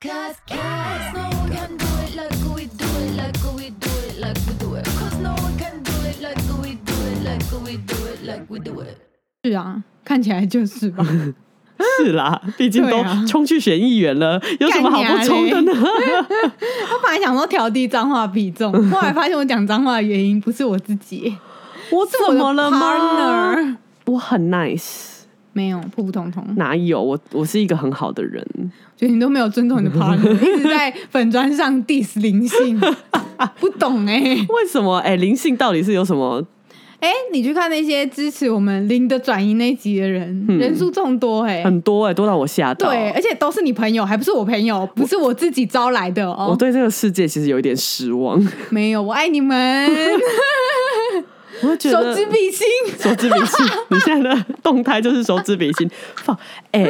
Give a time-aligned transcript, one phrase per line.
[0.00, 4.20] Cause, cause no one can do it like we do it, like we do it,
[4.20, 4.84] like we do it.
[4.84, 8.46] Cause no one can do it like we do it, like we do it, like
[8.48, 8.96] we do it.
[9.42, 11.04] 是啊，看起来就是吧。
[11.96, 15.72] 是啦，毕竟都冲去选议员了，有什么好不冲的呢？
[15.72, 21.36] 我本来想说调低脏话比重，后来发现我讲脏话的原因不是我自己，
[21.90, 23.76] 我怎么了吗？partner。
[24.06, 25.17] 我很 nice，
[25.58, 27.02] 没有普普通通，哪有？
[27.02, 28.46] 我我是一个很好的人。
[28.96, 32.78] 觉得你都没有尊重你的 partner， 一直在粉砖上 diss 灵性，
[33.58, 34.98] 不懂哎、为什么？
[34.98, 36.40] 哎、灵性到底是有什么？
[37.00, 42.88] 哎、你去看那些支持我们零的转移那一集的人，嗯人数众多哎、很多哎、多到我吓到。
[42.90, 46.48] 对，而且都是你朋友，还不是我朋友，不是我自己招来的哦。
[46.50, 48.40] 我对这个世界其实有一点失望。
[48.70, 49.88] 没有，我爱你们，
[51.62, 52.66] 我觉得手指比心。
[52.98, 56.36] 手指比心，你现在的动态就是手指比心，放
[56.72, 56.86] 哎、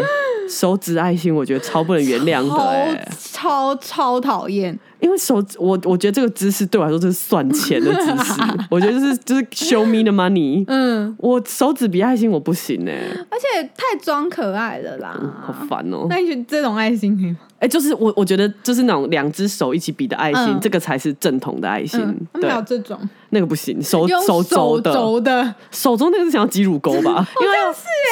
[0.49, 10.65] 手指爱心，我觉得超不能原谅的哎、超超超讨厌，因为手指我我觉得这个姿势对我来说就是算钱的姿势， 我觉得就是就是 show me the money。
[10.67, 12.99] 嗯，我手指比爱心我不行哎、
[13.31, 15.19] 而且太装可爱了啦。
[15.45, 17.39] 好烦哦、那你觉得这种爱心可以吗？
[17.61, 22.01] 哎、就是我我觉得就是那种两只手一起比的爱心，嗯这个才是正统的爱心。
[22.01, 22.97] 嗯，他们对还有，这种
[23.31, 27.27] 那个不行，手手肘的肘的，手肘那个是想要挤乳沟吧？
[27.43, 27.57] 因为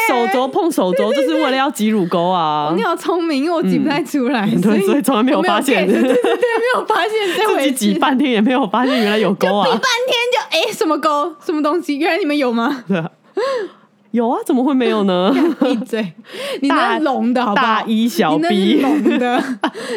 [0.08, 2.82] 手肘碰手肘就是为了要挤乳沟啊你。
[2.82, 7.72] 好聪明，因为我挤不太出来，嗯对，所以从来没有我发现，对对对， 没有发现这自回事。
[7.72, 9.70] 己挤半天也没有发现原来有沟啊挤。
[9.72, 11.96] 半天就哎、什么沟什么东西？
[11.98, 12.84] 原来你们有吗？
[12.86, 13.10] 对啊，
[14.12, 15.34] 有啊，怎么会没有呢？
[15.60, 16.12] 闭嘴！
[16.62, 17.66] 你那是龙的好不好？
[17.66, 18.82] 大一小 B，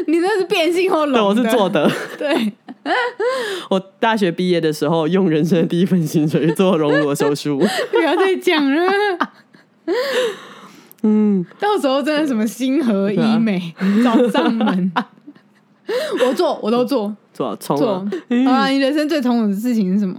[0.08, 1.88] 你那是变性后龙对，我是做的。
[1.88, 1.92] 的。
[2.18, 2.54] 对，
[3.70, 7.60] 我大学毕业的时候，用人生的第一份薪水去做隆乳的手术。
[7.92, 8.92] 不要再讲了。
[11.04, 13.74] 嗯，到时候真的什么星河医美
[14.04, 14.92] 找上门，
[16.26, 18.06] 我做，我都做做冲做
[18.48, 18.68] 啊。。
[18.68, 20.16] 你人生最痛苦的事情是什么？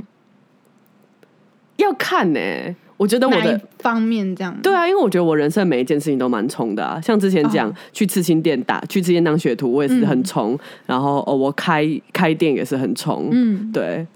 [1.76, 2.40] 要看呢、
[3.00, 4.54] 我觉得我的方面这样？
[4.62, 7.00] 对啊，因为我觉得我人生每一件事情都蛮冲的啊。
[7.00, 10.58] 像之前讲、哦去刺青店打，去刺青当学徒，我也是很冲。
[10.84, 13.30] 然后哦，我开开店也是很冲。
[13.32, 14.06] 嗯，对。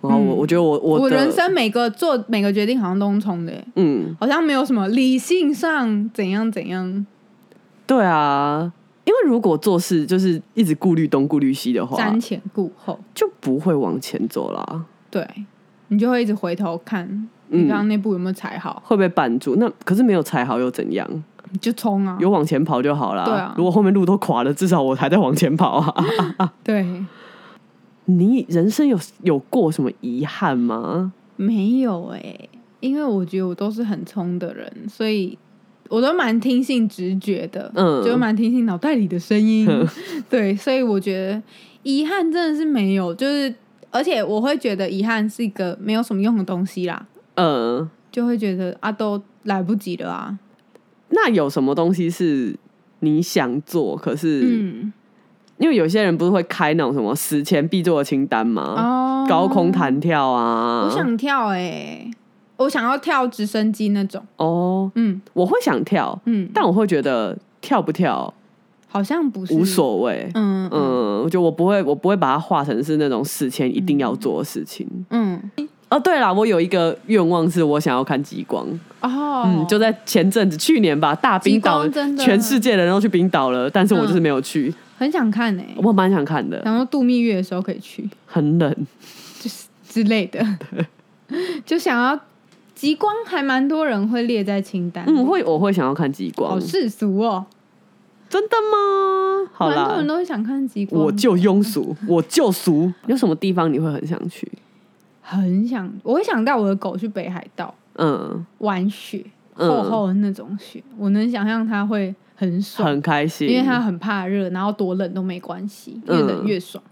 [0.00, 7.06] 然后我、嗯我觉得我我我人生每个做每个决定好像都是冲的，嗯，好像没有什么理性上怎样怎样，
[7.86, 8.72] 对啊。
[9.04, 14.84] 因为如果做事就是一直顾虑东顾虑西的话，瞻前顾后，就不会往前走了。
[15.10, 15.26] 对
[15.88, 19.56] 你就会一直回头看你刚刚那步有没有踩好，会被绊住。
[19.56, 21.08] 那可是没有踩好又怎样？
[21.50, 22.16] 你就冲啊！
[22.20, 23.24] 有往前跑就好了。
[23.24, 26.52] 对啊如果后面路都垮了，至少我还在往前跑啊。
[26.62, 26.86] 对，
[28.04, 31.12] 你人生有有过什么遗憾吗？
[31.36, 32.36] 没有哎、
[32.80, 35.38] 因为我觉得我都是很冲的人，所以
[35.88, 39.66] 我都蛮听信直觉的，嗯就蛮听信脑袋里的声音。
[40.28, 41.42] 对，所以我觉得
[41.82, 43.54] 遗憾真的是没有，就是
[43.90, 47.06] 而且我会觉得遗憾是一个没有什么用的东西啦，
[47.38, 50.38] 嗯，就会觉得啊都来不及了啊。
[51.10, 52.54] 那有什么东西是
[53.00, 54.92] 你想做，可是、嗯，
[55.58, 58.74] 因为有些人不是会开那种什么死前必做的清单吗？
[58.76, 62.10] 哦，高空弹跳啊，我想跳哎、
[62.56, 64.22] 我想要跳直升机那种。
[64.36, 68.34] 哦，嗯我会想跳，嗯，但我会觉得跳不跳
[68.88, 69.64] 好像不是无。
[69.64, 70.30] 所谓。
[70.34, 74.86] 嗯嗯嗯，我觉得我不会，我不会把它化成是那种死前一定要做的事情。
[75.10, 75.40] 嗯
[75.90, 78.66] 哦，对了，我有一个愿望是我想要看极光。
[79.00, 81.88] 哦，嗯，就在前阵子，去年吧，大冰岛
[82.18, 88.74] 全世界的人都去冰岛了，但是我就是没有去，很想看哎、我蛮想看的，然后度蜜月的时候可以去，很冷。
[89.40, 90.44] 就是之类的，
[91.64, 92.18] 就想要
[92.74, 95.04] 极光，还蛮多人会列在清单。
[95.06, 97.46] 嗯，会我会想要看极光好，世俗哦，
[98.28, 99.48] 真的吗？
[99.54, 101.02] 好啦蛮多人，都会想看极光。
[101.02, 102.92] 我就庸俗，我就俗。
[103.06, 104.46] 有什么地方你会很想去？
[105.28, 109.24] 很想，我会想带我的狗去北海道嗯，玩雪，
[109.56, 109.68] 嗯。
[109.68, 116.82] 厚厚的那种雪，我能想象它会很爽，很开心，因为它很怕热，然后多冷都没关系，越冷嗯越爽。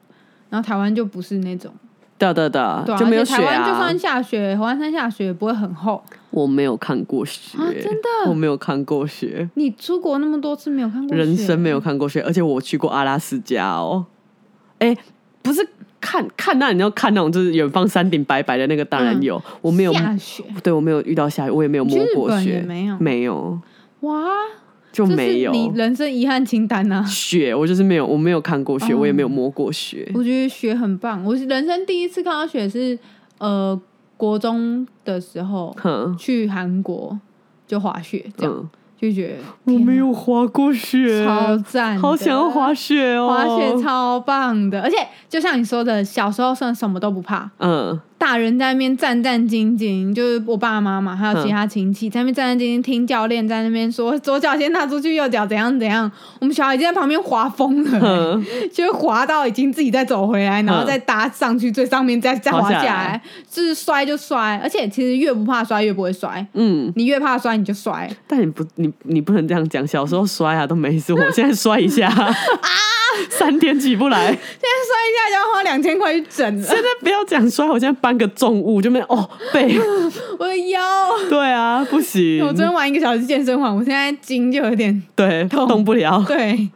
[0.51, 1.73] 然后台湾就不是那种，
[2.19, 3.39] 对对对，对啊，就没有雪啊。
[3.39, 3.99] 台湾就啊算。
[3.99, 6.03] 下雪，华山下雪也不会很厚。
[6.31, 8.31] 我没有看过雪，啊真的？
[8.31, 14.05] 我没有看过雪，你出国那么多次没有看过雪，人生没有看过雪，而且我去过阿拉斯加哦。
[14.79, 14.95] 哎，
[15.47, 15.67] 不是
[16.01, 19.23] 看看那你要看那种就是远方山顶白白的那个，当然嗯。
[19.23, 22.99] 有，我没有，下雪，对我没有遇到下雨，我也没有摸过雪，没有。
[22.99, 23.59] 没有，
[24.01, 24.27] 哇，
[24.93, 25.53] 就没有。
[25.53, 27.05] 你人生遗憾清单啊！
[27.05, 28.99] 雪，我就是没有，我没有看过雪，哦。
[28.99, 30.11] 我也没有摸过雪。
[30.15, 32.99] 我觉得雪很棒，我人生第一次看到雪是
[33.39, 33.81] 呃
[34.17, 35.75] 国中的时候，
[36.19, 37.19] 去韩国
[37.67, 38.69] 就滑雪这样，嗯，
[39.01, 39.35] 就觉得
[39.65, 43.29] 我没有滑过雪，超赞的，好想要滑雪哦！
[43.29, 44.97] 滑雪超棒的，而且
[45.29, 56.11] 就像你说的，小时候算什么都不怕，嗯，大人在那边战战兢兢，就是我爸爸妈妈还有其他亲戚在那边战战兢兢听教练在那边说左脚先踏出去，右脚怎样怎样。
[56.41, 64.61] 我们小孩已经在旁边滑疯了、嗯 就是滑到已经自己再走回来，然后再搭上去最上面，再再滑滑下来，就是摔就摔。
[64.63, 68.11] 而且其实越不怕摔越不会摔，嗯，你越怕摔你就摔。
[68.27, 69.87] 但你不，你你不能这样讲。
[69.87, 72.35] 小时候摔啊都没事，我现在摔一下 啊，
[73.31, 74.27] 三天起不来。
[74.27, 79.79] 现在摔一下就要花两千块去整了，现在不要讲摔，我现在搬个重物就没有哦背。
[80.39, 80.81] 我的腰。
[81.29, 86.25] 对啊，不行我，昨天玩一个小时健身环，我现在筋就有点对痛动不了。
[86.27, 86.69] 对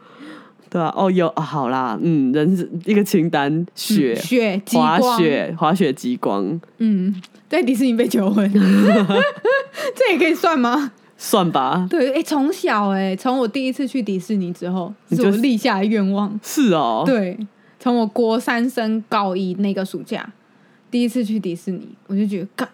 [0.69, 7.13] 对啊，哦有啊，好啦，嗯，人是一个清单，雪、血激滑，雪、滑雪极光，嗯，
[7.49, 8.49] 在迪士尼被求婚，
[9.95, 10.91] 这也可以算吗？
[11.23, 11.85] 算吧。
[11.87, 16.37] 对，哎、从小哎、从我第一次去迪士尼之后，就是我立下的愿望。
[16.41, 17.37] 是哦，对，
[17.79, 20.27] 从我国三升高一那个暑假，
[20.89, 22.67] 第一次去迪士尼，我就觉得，干，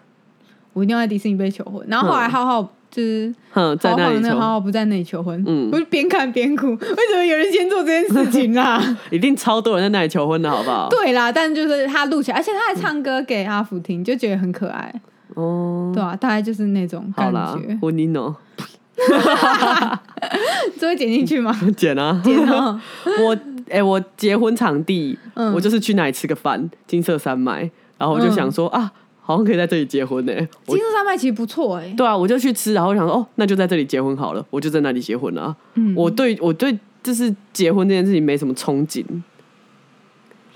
[0.72, 1.86] 我一定要在迪士尼被求婚。
[1.88, 6.78] 然后后来嗯浩浩就是哼，在那里求，那个浩浩不在那里求婚，嗯我就边看边哭，为
[7.10, 8.82] 什么有人先做这件事情啊？
[9.12, 10.88] 一定超多人在那里求婚的好不好？
[10.88, 14.90] 对啦，但就是他录起来，而且他还唱歌给阿福听，就觉得很可爱，
[15.38, 17.78] 哦，对啊，大概就是那种感觉，。
[17.80, 18.34] 婚姻哦，
[20.78, 21.56] 这会剪进去吗？
[21.76, 22.80] 剪啊，剪啊，
[23.24, 23.38] 我
[23.70, 25.52] 哎、我结婚场地，嗯。
[25.52, 28.90] 我就是去那里吃个饭，金色山脉，然后我就想说、啊，
[29.20, 30.32] 好像可以在这里结婚呢、
[30.66, 35.94] 我金色山脉其实不错哎、对啊，我就去吃，然后我想说哦，那就在这里结婚好了，我就在那里结婚了啊、嗯。
[35.94, 39.04] 我对我对就是结婚这件事情没什么憧憬。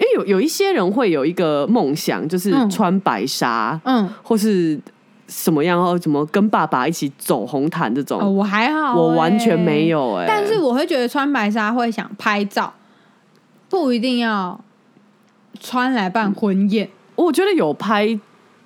[0.03, 2.69] 因为有有一些人会有一个梦想，就是嗯。
[2.69, 4.81] 穿白纱，嗯，或是
[5.29, 9.89] 什么样，然后怎么跟爸爸一起走红毯这种，哦，我还好、我完全没。
[9.89, 12.73] 有哎、但是我会觉得穿白纱会想拍照，
[13.69, 14.59] 不一定要
[15.61, 16.89] 穿来办婚宴。
[17.15, 18.19] 我觉得有拍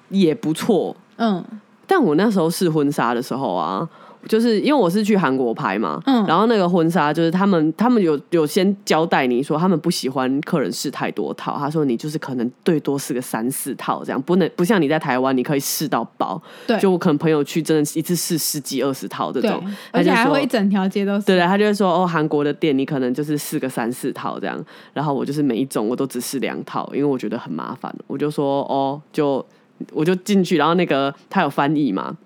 [0.08, 1.44] 也不错，嗯。
[1.88, 3.88] 但我那时候试婚纱的时候啊，
[4.28, 21.26] 就是因为我是去韩国拍嘛，嗯然后那个婚纱就是他们他们有有先交代你说他们不喜欢客人试太多套，他说你就是可能最多试个三四套这样，不能不像你在台湾你可以试到饱，对就我可能朋友去真的一次试十几二十套这对种，，而且会一整条街都是。
[21.26, 24.62] 对对，他就会说哦，韩国的店你可能就是试个三四套这样，
[24.92, 29.44] 然后我就是每一种我都只试两套，因为我觉得很麻烦，我就说哦，就
[29.92, 32.16] 我就进去，然后那个他有翻译嘛。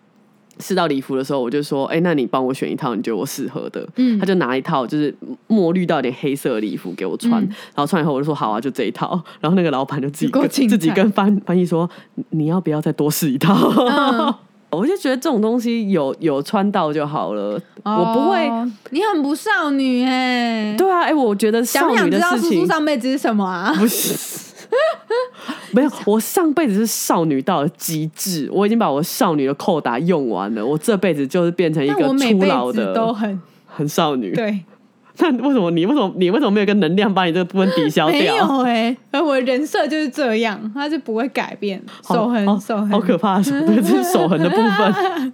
[0.60, 5.14] 试到礼服的时候，我就说：“哎、那你帮我选一套你觉得我适合的。”嗯他就拿一套就是
[5.46, 11.88] 墨绿到有点黑色的礼服给我穿，嗯然后穿以后我就说：“好啊，就这一套。”然后那个老板就自己自己跟翻翻译说
[12.30, 13.54] ：“你要不要再多试一套？”
[13.90, 14.34] 嗯
[14.70, 18.46] 我就觉得这种东西有有穿到就好了，我不会。
[18.48, 23.74] 哦你很不少女哎、对啊，哎、我觉得少女想不想知的事情道叔叔上辈子是什么啊？
[23.76, 24.49] 不是。
[25.72, 34.32] 没有，我上辈子是少女到了极致，我已经把我少女的扣打用完了，我这辈子就是变成一但个初老的都很 很少女。
[34.32, 34.60] 对，
[35.18, 38.36] 那为什么你为什么你为什么没有一个能量把你这个部分抵消没掉？
[38.36, 45.32] 有哎、而我的人设就是这样，它是不会改变，手痕好手痕，好可怕对，这是手痕的部分。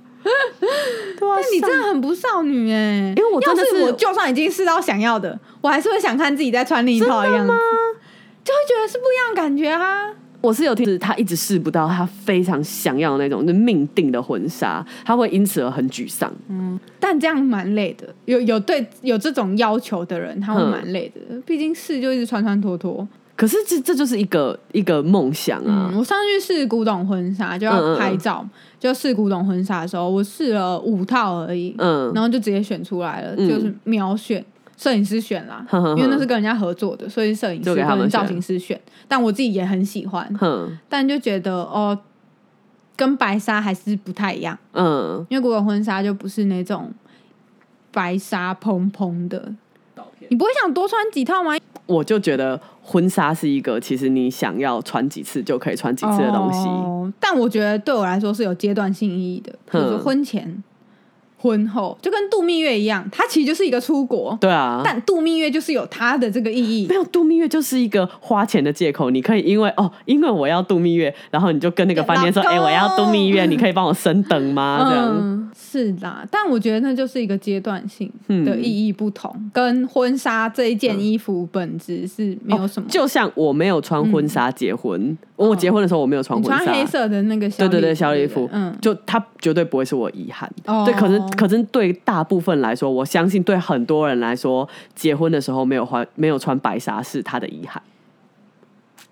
[1.18, 7.52] 对啊，但你真的很不少女哎、因为我真的是是我就算已经试到想要的，我还是会想看自己在穿另一套的样子，
[8.46, 10.14] 就会觉得是不一样的感觉啊。
[10.40, 16.32] 我是有听，是他一直试不到他非常想要的那种，就命定的婚纱，他会因此而很沮丧。
[16.48, 21.40] 嗯但这样蛮累的，有有对有这种要求的人，他会嗯蛮累的。
[21.44, 23.06] 毕竟试就一直穿穿脱脱。
[23.34, 25.98] 可是这这就是一个一个梦想啊嗯，！
[25.98, 28.46] 我上去试古董婚纱就要拍照，
[28.78, 34.42] 就试古董婚纱的时候，我试了五套而已，嗯然后就直接选出来了，嗯就是秒选。
[34.76, 35.66] 摄影师选啦，
[35.96, 38.80] 因为那是跟人家合作的，所以摄影师他造型师选。
[39.08, 41.98] 但我自己也很喜欢，哼，但就觉得哦，
[42.96, 46.92] 跟白纱还是不太一样，嗯，因为古董婚纱就不是那种
[47.92, 49.52] 白纱蓬蓬的。
[50.28, 51.52] 你不会想多穿几套吗？
[51.86, 56.66] 我就觉得婚纱是一个其实你想要穿几次就可以穿几次的东西。
[56.68, 60.62] 哦但我觉得对我来说是有阶段性意义的，就是婚前、
[61.46, 66.86] 婚后，就跟度蜜月一样，它其实就是一个出国，对啊，但度蜜月就是有它的这个意义。
[66.88, 66.96] 没。
[66.96, 74.86] 有度蜜月就是一个花钱的借口，你可以因为哦，因为我要度蜜月，然后你就跟那个饭店说，哎、我要度蜜月，你可以帮我升等吗？
[74.88, 82.88] 这样，嗯，是啦，但我觉得那就是一个阶段性嗯的意义不同，跟婚纱这一件衣服本质是没有什么。
[82.88, 90.50] 哦就像我没有穿婚纱结婚，我结婚的时候我没有穿婚纱，穿黑色的那个小对对对，小礼服，嗯，就它绝对不会是我遗憾。
[90.64, 90.84] 哦。
[90.86, 97.82] 对，可能可是对大部分来说，我相信对很多人来说，结婚的时候没有穿没有穿白纱是他的遗憾。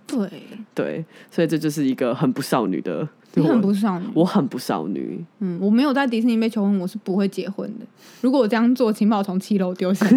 [0.07, 0.29] 对，
[0.75, 3.07] 对，所以这就是一个很不少女的。
[3.37, 4.07] 你很不少女。
[4.15, 7.87] 我很不少女，嗯，我没有在迪士尼被求婚，我是不会结婚的。
[8.21, 10.17] 如果我这样做，请把我从七楼丢下去。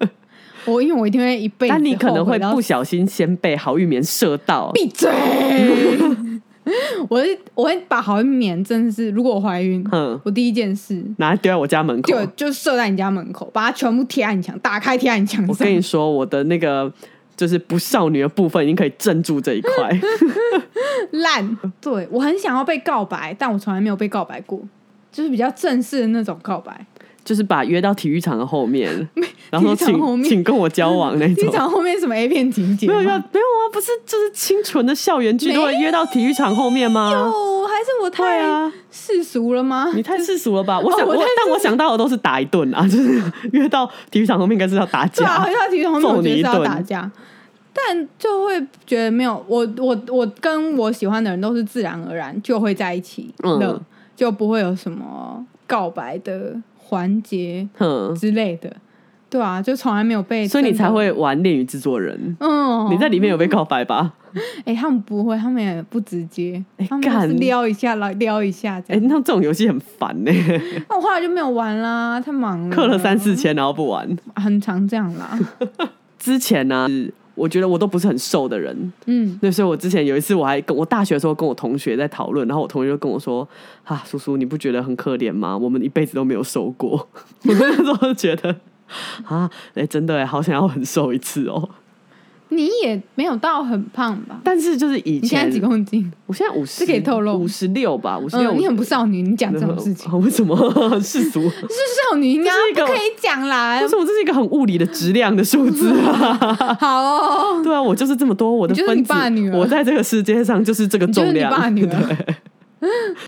[0.64, 4.70] 我因为我一定会一辈子但你可能会不小心先被好玉棉射到。
[4.72, 5.10] 闭嘴。
[7.08, 12.12] 我会我会把好运棉真的是，如果我怀孕，嗯，我第一件事拿来丢在我家门口。
[12.12, 15.54] 就就射在你家门口，把它全部贴在你墙，打开贴在你墙我。
[15.54, 16.92] 跟你说，我的那个
[17.36, 20.00] 就是不少女的部分已经可以镇住这一块。
[21.12, 21.56] 烂。
[21.80, 24.60] 对我很想要被告白，但我从来没有被告白过，
[25.10, 26.86] 就是比较正式的那种告白。
[27.28, 29.06] 就是把约到体育场的后面，
[29.50, 31.34] 然后请请跟我交往那种。
[31.34, 32.94] 机场后面什么 A 片情节吗？
[32.94, 37.10] 没有没有啊，不是就是清纯的校园剧都会约到体育场后面吗？
[37.12, 39.92] 有，还是我对太啊，世俗了吗？
[39.94, 40.80] 你太世俗了吧？
[40.80, 45.52] 我想但我想到的都是打一顿啊，就是约到体育场后面应该是要打对啊，架回。
[45.52, 47.12] 到体育场后面，揍我觉得是要打架，
[47.74, 53.82] 但就会觉得没有我我我跟我喜欢的人都是自然而然就会在一起嗯了，
[54.16, 56.56] 就不会有什么告白的
[56.88, 58.74] 环节哼，之类的，
[59.28, 62.36] 对啊，就从来没有被，所以你才会玩恋与制作人。
[62.40, 64.14] 嗯，你在里面有被告白吧？
[64.64, 69.06] 哎、他们不会，他们也不直接，哎他们都是撩一下来撩一下这哎、样。
[69.08, 70.32] 那这种游戏很烦呢、
[70.88, 74.08] 那我后来就没有玩啦，太忙了，氪了三四，千然后不玩。
[74.36, 75.38] 很常这样啦。
[76.18, 76.88] 之前呢、
[77.38, 83.48] 我觉得我都不是很瘦的人，嗯，那所以我之前有一次我还跟我大学的时候跟我同学在讨论，然后我同学就跟我说
[83.84, 85.56] ：“啊，叔叔，你不觉得很可怜吗？
[85.56, 87.08] 我们一辈子都没有瘦过。”
[87.46, 88.56] 我那时候就觉得
[89.24, 91.70] 啊，哎、真的哎，好想要很瘦一次哦。
[92.50, 94.40] 你也没有到很胖吧？
[94.42, 96.10] 但是就是以前你现在几公斤？
[96.26, 98.52] 我现在五十，这可以透露五十六吧，五十六。
[98.52, 100.56] 嗯，你很不少女，你讲这种事情，啊 为什么
[101.00, 101.40] 世俗？
[101.40, 101.58] 为是
[102.10, 103.78] 少女应该不可以讲啦。
[103.86, 106.76] 什么这是一个很物理的质量的数字啊？
[106.80, 109.04] 好哦，对啊，我就是这么多，我的分
[109.52, 111.50] 我在这个世界上就是这个重量。
[111.50, 111.86] 爸女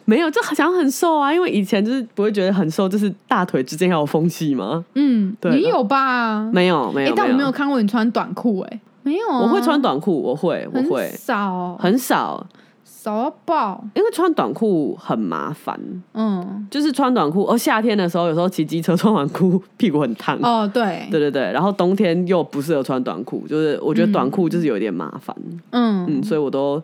[0.04, 4.84] 没有，就想很瘦啊，因为以前就是不会觉得很瘦，就是大腿之间要有缝隙吗？
[4.94, 6.48] 嗯，对你有吧？
[6.52, 12.46] 没有，没有，哎但我没没有看过你穿短裤，哎，没有啊，我会穿短裤，我会，我很会，少，很少，
[12.84, 13.82] 少到爆。
[13.94, 15.78] 因为穿短裤很麻烦。
[16.12, 20.38] 嗯，就是穿短裤，哦，夏天的时候有时候骑机车穿短裤屁股很烫。
[20.42, 25.34] 哦，对，对对对，然后冬天又不适合穿短裤，就是我觉得短裤就是有点麻烦，
[25.70, 26.06] 嗯。
[26.06, 26.82] 嗯所以我都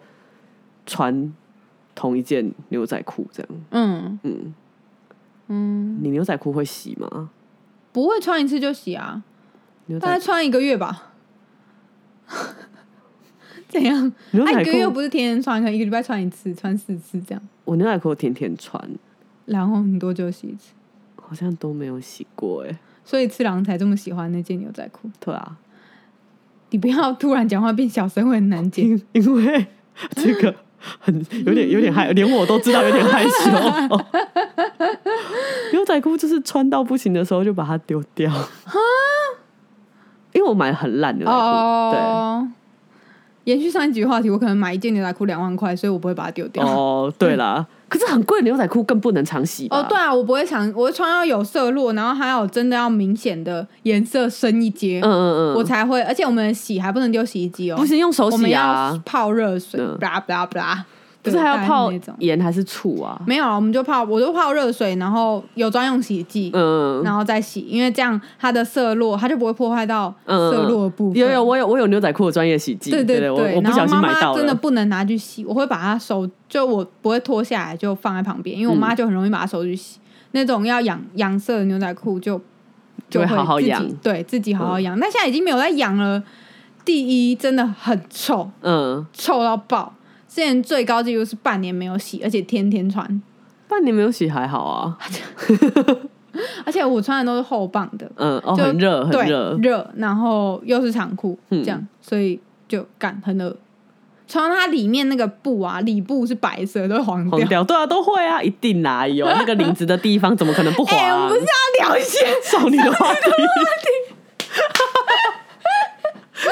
[0.86, 1.32] 穿
[1.94, 3.48] 同一件牛仔裤这样。
[3.72, 4.18] 嗯。
[4.22, 4.54] 嗯，
[5.48, 7.28] 嗯，你牛仔裤会洗吗？
[7.92, 9.22] 不会穿一次就洗啊，
[10.00, 11.12] 大概穿一个月吧。
[13.68, 14.06] 怎样？
[14.06, 17.42] 啊，牛仔一个月裤，不是天天穿，可能一个礼拜穿一次，穿四次这样。
[17.64, 18.82] 我牛仔裤天天穿，
[19.44, 20.72] 然后你多久洗一次？
[21.16, 22.78] 好像都没有洗过哎。
[23.04, 25.10] 所以次郎才这么喜欢那件牛仔裤。
[25.20, 25.56] 对啊，
[26.70, 28.90] 你不要突然讲话变小声，会很难听。
[29.12, 29.66] 因 因为
[30.14, 30.54] 这个
[31.00, 31.14] 很
[31.44, 33.30] 有点有点害，连我都知道有点害羞。
[35.72, 38.32] 牛仔裤就是穿到不行的时候就把它丢掉。
[40.36, 42.46] 因为我买很烂牛仔裤，哦，
[43.44, 46.62] 延续上一集的话题，我可能买一件牛仔裤两万块，所以我不会把它丢，掉。
[46.66, 49.78] 哦，对啦，可是很贵的牛仔裤更不能常洗吧。
[49.78, 56.02] 哦，对啊，我不会常，我会穿要有色落，然后还有真的要明显的颜色深一阶，嗯嗯嗯，我才会。
[56.02, 59.96] 而且我们洗还不能丢洗衣机哦，不行用手我们要洗啊，泡热水，嗯。
[59.98, 60.76] blah blah blah，
[61.30, 61.92] 不是还要泡。
[62.18, 63.20] 盐还是醋啊？
[63.26, 71.20] 没有啊，我们就泡，我就泡热水，然后有专用洗衣剂，嗯，然后再洗，因为这样它的色落它就不会破坏到嗯色落的部分。
[71.20, 79.98] 有有，我有我有牛仔裤的专业洗剂，对对我我不然后小心妈妈买到了，真的不能拿去洗，我会把它收，就我不会脱下来就放在旁边，因为我妈嗯就很容易把它收去洗。
[80.32, 82.40] 那种要养养色的牛仔裤就
[83.08, 84.98] 就会会自己好好养对自己好好养。
[85.00, 86.22] 但现在已经没有在养了。
[86.84, 89.92] 第一，真的很臭，嗯，臭到爆。
[90.36, 93.22] 之前最高纪录是半年没有洗，而且天天穿，
[93.66, 94.98] 半年没有洗还好啊，
[96.66, 102.38] 而且我穿的都是厚棒的，嗯，哦，很热很热，热，然后又是长裤，嗯这样，所以
[102.68, 103.56] 就干很热。
[104.28, 107.38] 穿它里面那个布啊，里布是白色，都会黄掉。
[107.38, 110.94] 黄掉，对啊，都会啊，一定啦，有那个领子的地方怎么可能不滑？
[111.00, 111.20] 哎、我啊？
[111.20, 113.20] 们不是要聊一些 少女的话题，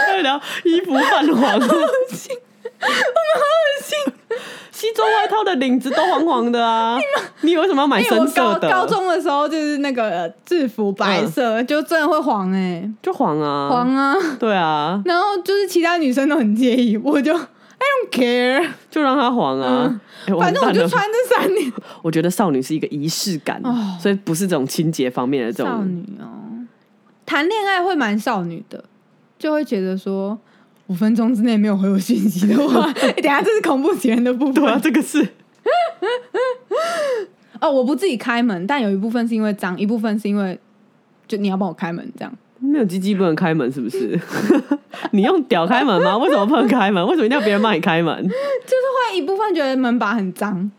[0.08, 1.60] 要聊衣服泛黄，
[2.84, 3.96] 我们好恶心，
[4.70, 6.98] 西装外套的领子都黄黄的啊！
[7.40, 8.68] 你以为为什么要买深色的？
[8.68, 14.14] 高高中的时候就是那个制服白色，就真的会黄哎、就黄啊，黄啊。
[14.38, 20.00] 对啊，然后就是其他女生都很介意，我就 I、don't care，就让它黄啊。
[20.40, 21.72] 反正我就穿这三年。
[22.02, 25.84] 我觉得少女是一个仪式感，哦所以不是这种清洁方面的这种少。
[25.84, 26.64] 女哦，
[27.26, 28.84] 谈恋爱会蛮少女的，
[29.38, 30.38] 就会觉得说
[30.88, 34.54] 五分钟之内没有回我信息的话，欸 等下这是恐怖情人的部分。
[34.54, 35.20] 对啊，这个是
[37.60, 40.58] 哦，我不自己开门，但有一部分是因为脏，一部分是因为
[41.26, 42.32] 就你要帮我开门这样。
[42.60, 44.18] 没有鸡鸡不能开门，是不是？
[45.12, 46.16] 你用屌开门吗？
[46.18, 47.04] 为什么不能开门？
[47.06, 48.22] 为什么一定要别人帮你开门？
[48.22, 48.32] 就是
[49.10, 50.70] 会一部分觉得门把很脏，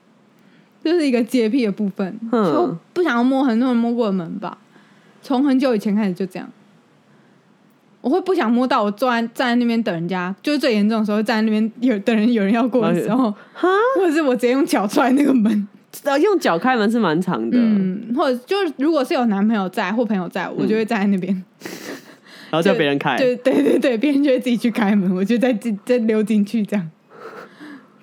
[0.84, 4.58] 就是一个洁癖的部分，嗯就不想要摸很多人摸过的门把。
[5.22, 6.48] 从很久以前开始就这样，
[8.06, 15.68] 我会不想摸到我坐在站在那边等人家，就是最严重的时候站在那边有等人有人要过的时候，哈，或者是我直接用脚踹那个门，
[16.04, 21.34] 呃用脚开门是蛮长的，嗯，或者就是如果是有男朋友在或朋友在，我就会站在那边，
[22.52, 23.18] 然后叫别人开。
[23.18, 26.88] 对对对对，别人就会自己去开门，我就再进再溜进去这样。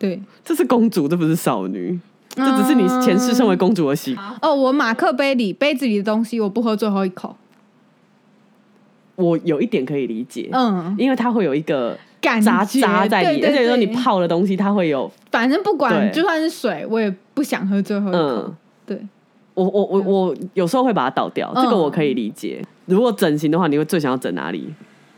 [0.01, 1.97] 对，这是公主，这不是少女，
[2.35, 4.35] 这只是你前世身为公主的习惯。
[4.43, 7.37] 哦，我马克杯里杯子里的东西我不喝最后一口，
[9.17, 18.19] 我有一点可以理解，嗯，因为它会有一个感渣觉渣在里，对对而且说你泡的东西，它会有反正不管就算是水，我也不想喝最后一口。
[18.19, 18.57] 嗯。
[18.85, 19.01] 对，
[19.55, 22.61] 我我我我有时候会把它倒掉，这个嗯我可以理解。
[22.87, 24.69] 如果整形的话，你会最想要整哪里？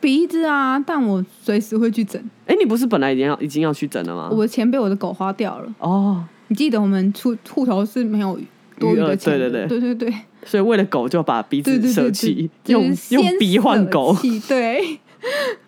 [0.01, 2.23] 鼻子啊，但我随时会去整。
[2.47, 4.29] 哎、你不是本来已经要已经要去整了吗？
[4.31, 5.75] 我的钱被我的狗花掉了。
[5.79, 8.39] 哦，你记得我们出户头是没有
[8.79, 14.17] 多余的钱的，对对对对对所以为了狗就把鼻子舍弃，用用鼻换狗
[14.49, 14.81] 对，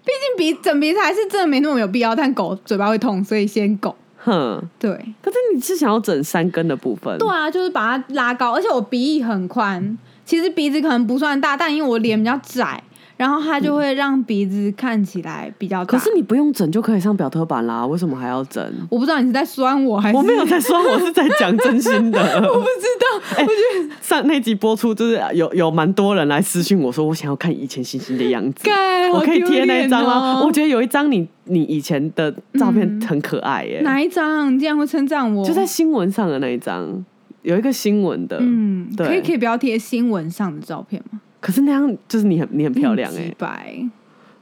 [0.05, 3.95] 毕竟鼻整鼻子还是真的没那么有必要，但狗嘴巴会痛，所以先狗。
[4.19, 4.91] 哼，对，
[5.23, 7.17] 可是你是想要整三根的部分？
[7.19, 12.83] 对啊，就是把它拉高，而且我鼻翼很宽，其实鼻子可能不算大，但因为我脸比较窄，
[13.17, 15.87] 然后它就会让鼻子看起来比较大。
[15.87, 18.63] 可是你不用整就可以上表特版啦，为什么还要整？
[18.91, 22.21] 我不知道你是在酸我还是我没有在酸，我是在讲真心的。
[22.49, 28.69] 我不知道， 我觉得上那集播出，就是有有蛮多人来私信我说，我想要看以前星星的样子。
[29.13, 30.35] 我可以贴那一张吗？
[30.35, 30.45] 吗？
[30.45, 34.55] 我觉得有一张你你以前的照片嗯很可爱耶、哪一张？
[34.55, 35.47] 你竟然会称赞我？
[35.47, 37.05] 就在新闻上的那一张，
[37.43, 41.21] 有一个新闻的，嗯，对可以可以不要贴新闻上的照片吗？
[41.47, 43.89] 可是那样就是你很你很漂亮哎、几白，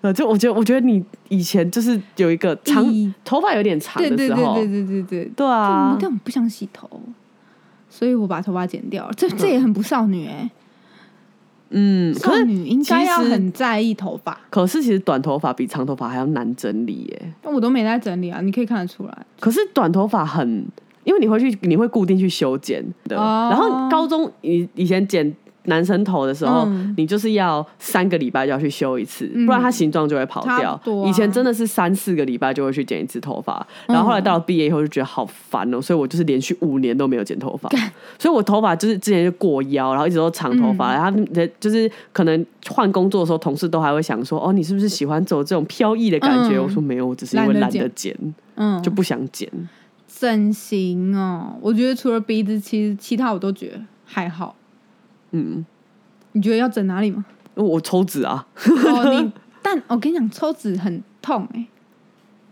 [0.00, 5.24] 呃，就我觉得我觉得你以前就是有一个长咦头发有点长对对对的时候，对对对对。
[5.36, 5.90] 对啊。
[5.90, 6.88] 但，但我不想洗头，
[7.90, 9.06] 所以我把头发剪掉。
[9.06, 9.12] 了。
[9.14, 10.50] 这这也很不少女哎、
[11.68, 19.26] 嗯，少女应该要很在意头发，可是其实短头发比长头发还要难整理耶、但我都没在整理啊，你可以看得出来。
[19.38, 20.66] 可是短头发很，
[21.04, 23.18] 因为你会去，你会固定去修剪的。
[23.18, 23.50] 哦。
[23.50, 25.34] 然后高中以以前剪
[25.64, 30.72] 男生头的时候，嗯你就是要三个礼拜就要去修一次，嗯不然它形状就会跑掉。
[30.72, 37.68] 啊以前真的是三四个礼拜就会去剪一次头发，然后后来到了毕业以后就觉得好烦哦、所以我就是连续五年都没有剪头发。
[38.18, 48.16] 所以我头发就是之前就过腰，然后一直都长头发，嗯然后就是可能换工作的时候，同事都还会想说：“哦，你是不是喜欢走这种飘逸的感觉？”嗯我说没有，我只是因为懒得剪，
[48.56, 49.48] 嗯，就不想剪。
[50.06, 51.56] 整形哦。
[51.60, 54.54] 我觉得除了鼻子，其实其他我都觉得还好。
[55.34, 55.66] 嗯，
[56.32, 57.24] 你觉得要整哪里吗？
[57.54, 61.66] 我抽脂啊，哦，你但我跟你讲，抽脂很痛哎、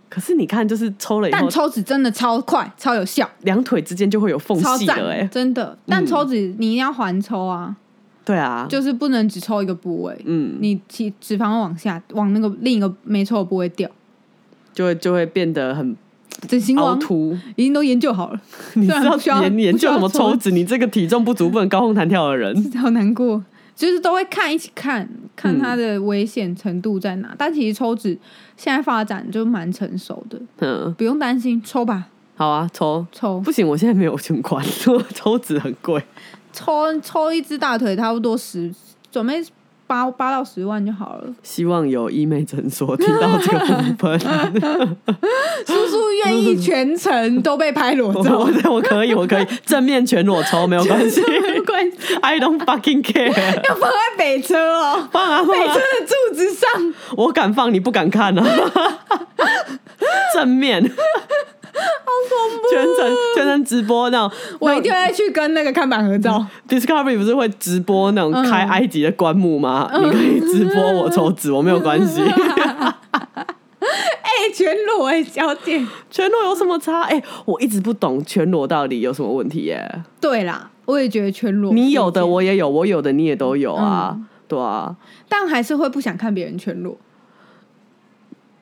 [0.08, 5.78] 可是你看，就是抽了以后但，抽脂真的超快、超有效、两腿之间就会有缝隙的哎、，真的。
[5.86, 7.76] 但抽脂你一定要环抽啊，
[8.24, 13.88] 对啊，就是不能只抽一个部位，嗯，你脂脂肪会往下往那个另一个没抽的部位掉。
[14.72, 15.94] 就会就会变得很
[16.48, 17.36] 整形王凹凸。
[17.56, 18.40] 已经都研究好了，
[18.74, 20.50] 你知道虽然不需要研研究什么抽抽脂？
[20.50, 23.42] 你这个体重不足不能高空弹跳的人，好难过。
[23.74, 28.16] 就是都会看一起看看嗯它的危险程度在哪，但其实抽脂
[28.54, 33.04] 现在发展就蛮成熟的，嗯，不用担心，抽吧，好啊，抽。
[33.10, 33.40] 抽。
[33.40, 34.64] 不行，我现在没有存款，
[35.14, 36.00] 抽脂很贵。
[36.52, 38.72] 抽抽一只大腿差不多十，
[39.10, 39.42] 准备
[39.92, 41.24] 八八到十万就好了。
[41.42, 43.59] 希望有医美诊所听到这个
[43.98, 44.18] 部分，
[45.66, 49.46] 叔叔愿意全程都被拍裸照， 我我可以，我可以。
[49.66, 51.20] 正面全裸抽没有关系。
[51.20, 53.26] 没有关系，，I don't fucking care，
[53.68, 58.44] 要放在北车哦，放啊放北车啊，的柱子上，我敢放，你不敢看啊！
[60.35, 62.68] 正面，好恐怖！
[62.70, 64.30] 全程全程直播那种，
[64.61, 66.44] 我一定会去跟那个看板合照。
[66.68, 69.90] Discovery 不是会直播那种嗯开埃及的棺木吗？
[69.92, 72.20] 你可以直播我抽脂，我没有关系。
[73.82, 75.85] 哎、全裸哎、小姐。
[76.11, 77.02] 全裸有什么差？
[77.02, 81.72] 哎、我一直不懂全裸到底有什么问题耶、对啦，我也觉得全裸。
[81.72, 84.16] 你有的我也有，我有的你也都有啊，
[84.48, 84.96] 对啊，
[85.28, 86.96] 但还是会不想看别人全裸。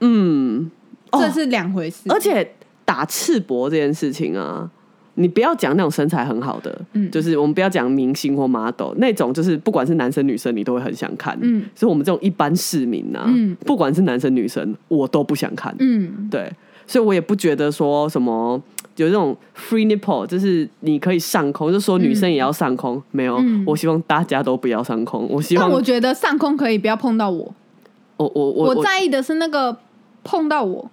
[0.01, 0.71] 嗯，
[1.13, 2.03] 哦这是两回事。
[2.09, 2.55] 而且
[2.91, 4.69] 打赤膊这件事情啊，
[5.15, 11.39] 你不要讲那种身材很好的，嗯就是我们不要讲明星或 model 那种，就是不管是男生女生，你都会很想看。
[11.41, 15.73] 嗯所以我们这种一般市民啊，嗯不管是男生女生，我都不想看。
[15.79, 16.53] 嗯，对，
[16.85, 18.61] 所以我也不觉得说什么
[18.97, 27.55] 有这种 free nipple，就是你可以上空，就说女生也要上空，没有，嗯我希望大家都不要上空，我希望但我觉得上空可以不要碰到我，
[28.17, 29.77] 我我我我在意的是那个
[30.25, 30.91] 碰到我。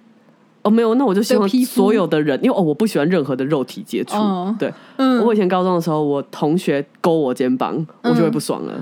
[0.67, 8.73] 哦没有，那我就希望所有的人，因为哦我不喜欢任何的肉体接触，哦对，嗯，我以前高中的时候，我同学勾我肩膀，我就会不爽了。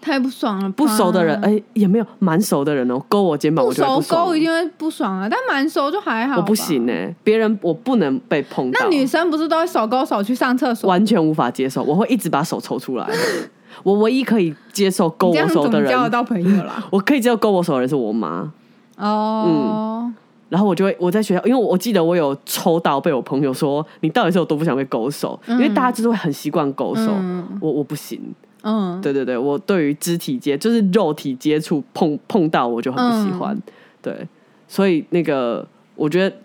[0.00, 4.26] 太不爽了，不熟的人，哎、也没有蛮熟的人哦，勾我肩膀，不我就会熟不爽。
[4.26, 6.38] 勾一定会不爽啊，但蛮熟就还好。
[6.38, 6.90] 我不行。
[6.90, 8.80] 哎、别人我不能被碰到。
[8.82, 10.88] 那女生不是都会手勾手去上厕所？
[10.88, 13.08] 完全无法接受，我会一直把手抽出来。
[13.84, 16.84] 我唯一可以接受勾我手的人，么交得到朋友啦？
[16.90, 18.52] 我可以接受勾我手的人是我妈。
[18.96, 20.12] 哦，
[20.52, 27.58] 然后我就会我在学校，因为我记得我有抽到被我朋友说你到底是有多不想被勾手，因为大家就是会很习惯勾手，嗯。
[27.58, 28.20] 我我不行。
[28.62, 33.58] 嗯，对对对，我对于肢体接就是肉体接触碰碰到我就很不喜欢，
[34.02, 34.28] 对，
[34.68, 36.36] 所以那个我觉得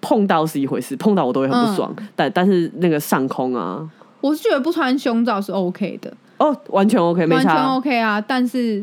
[0.00, 3.86] 碰到是一回事，碰到我都会很不爽，但但是那个上空啊，
[4.22, 8.18] 我是觉得不穿胸罩是 OK 的，哦，完全 OK，没完全，OK 啊。
[8.18, 8.82] 但是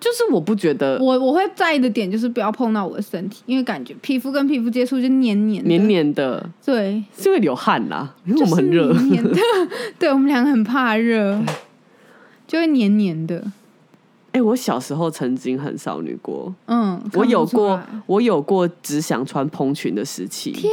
[0.00, 5.68] 就是我不觉得我我会在意的点就是不要碰到我的身体，因为感觉皮肤跟皮肤接触就黏黏的。
[5.68, 9.40] 黏，黏的，对，是因为流汗啦，因为我就是们很热，黏黏的，
[9.98, 11.38] 对我们两个很怕热，
[12.48, 13.44] 就会黏黏的。
[14.32, 20.52] 哎、我小时候曾经很少女过，嗯，我有过我有过只想穿蓬裙的时期。
[20.52, 20.70] 天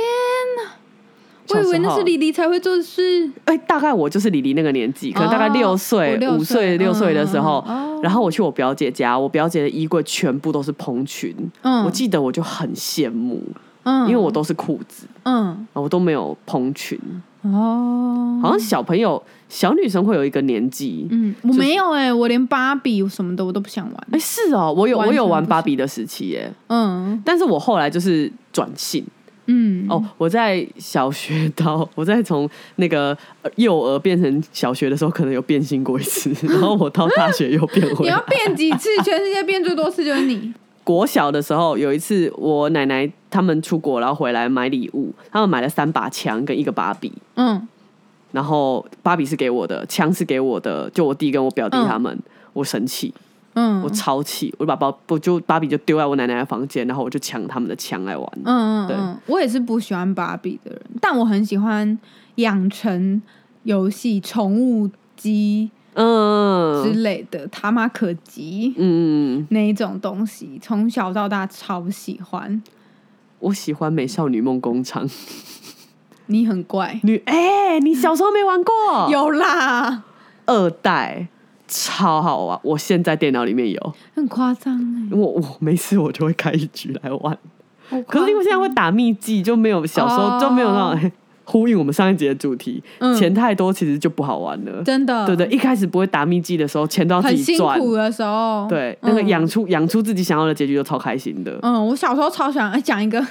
[1.50, 2.18] 我以为那是李。
[2.18, 3.30] 黎才会做的事。
[3.46, 7.64] 哎、大概我就是李黎那个年纪，可能大概哦六岁、五岁、六岁的时候，
[8.02, 13.40] 然后我去我表姐家，我表姐的衣柜全部都是蓬裙，嗯我记得我就很羡慕，
[13.84, 17.00] 嗯因为我都是裤子，嗯我都没有蓬裙。
[17.44, 24.08] 哦，好像小朋友、小女生会有一个年纪，嗯，我没有哎、我连芭比什么的我都不想玩。
[24.12, 29.06] 哎、是哦，我有我有玩芭比的时期耶，嗯但是我后来就是转性。
[29.48, 38.02] 嗯，哦，我在小学到我在从那个呃幼儿变成小学的时候，可能有变性过一次，然后我到大学又变回来。
[38.04, 38.90] 你要变几次？
[39.04, 40.54] 全世界变最多次就是你。
[40.84, 47.68] 国小的时候有一次，我奶奶他们出国，然后回来买礼物，他们买了三把枪跟一个芭比，嗯
[48.32, 52.18] 然后芭比是给我的，枪是给我的，就我弟跟我表弟他们，
[52.54, 53.14] 我生气，
[53.60, 58.30] 嗯，我超气，我就把包我就芭比就丢在我奶奶的房间，然后我就抢他们的枪来玩。
[58.36, 61.98] 对嗯嗯嗯，我也是不喜欢芭比的人，但我很喜欢
[62.36, 63.20] 养成
[63.64, 72.62] 游戏、宠物机之嗯类的，塔马可吉嗯，那一种东西，从小到大超喜欢。
[73.40, 75.10] 我喜欢美少女梦工厂。
[76.28, 78.74] 你很怪，你哎、你小时候没玩过？
[79.10, 80.04] 有啦，
[80.46, 81.30] 二代，
[81.68, 82.60] 超好玩。
[82.64, 85.10] 我现在电脑里面有，很夸张哎。
[85.12, 87.38] 我我没事我就会开一局来玩。
[88.06, 91.12] 可是因为现在会打秘籍，就没有小时候哦就没有那种、
[91.46, 94.84] 呼应我们上一节的主题，嗯钱太多其实就不好玩了。
[94.84, 95.48] 真的，对对？
[95.48, 97.80] 一开始不会打秘籍的时候，钱都要自很辛己赚。
[97.80, 101.58] 苦的时候，对，那个嗯养出养出自己想要的结局就超开心的。
[101.62, 103.26] 嗯，我小时候超喜欢哎讲一个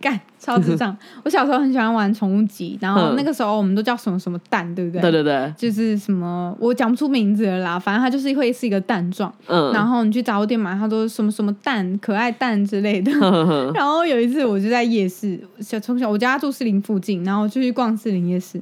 [0.00, 0.96] 干超智障。
[1.24, 5.00] 我小时候很喜欢玩宠物机，然后嗯那个时候我们都叫什么什么蛋，对不对？
[5.02, 13.12] 对对对，就是什么我讲不出名字了啦，反正它就是会是一个蛋状，嗯，然后你去杂货店买，它都是什么什么蛋、可爱蛋之类的。
[13.12, 18.60] 呵呵呵然后有一次我就在夜市，小从小我家住士林附近，然后我就去逛士林夜市，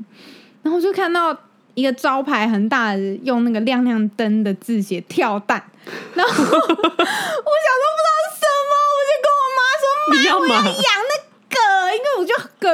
[0.62, 1.36] 然后就看到
[1.74, 5.62] 一个招牌很大的，用那个亮亮灯的字写跳蛋，
[6.14, 9.84] 然后 我小时候不知道是什么，我就跟我妈说，
[10.18, 11.07] 你要买妈我要养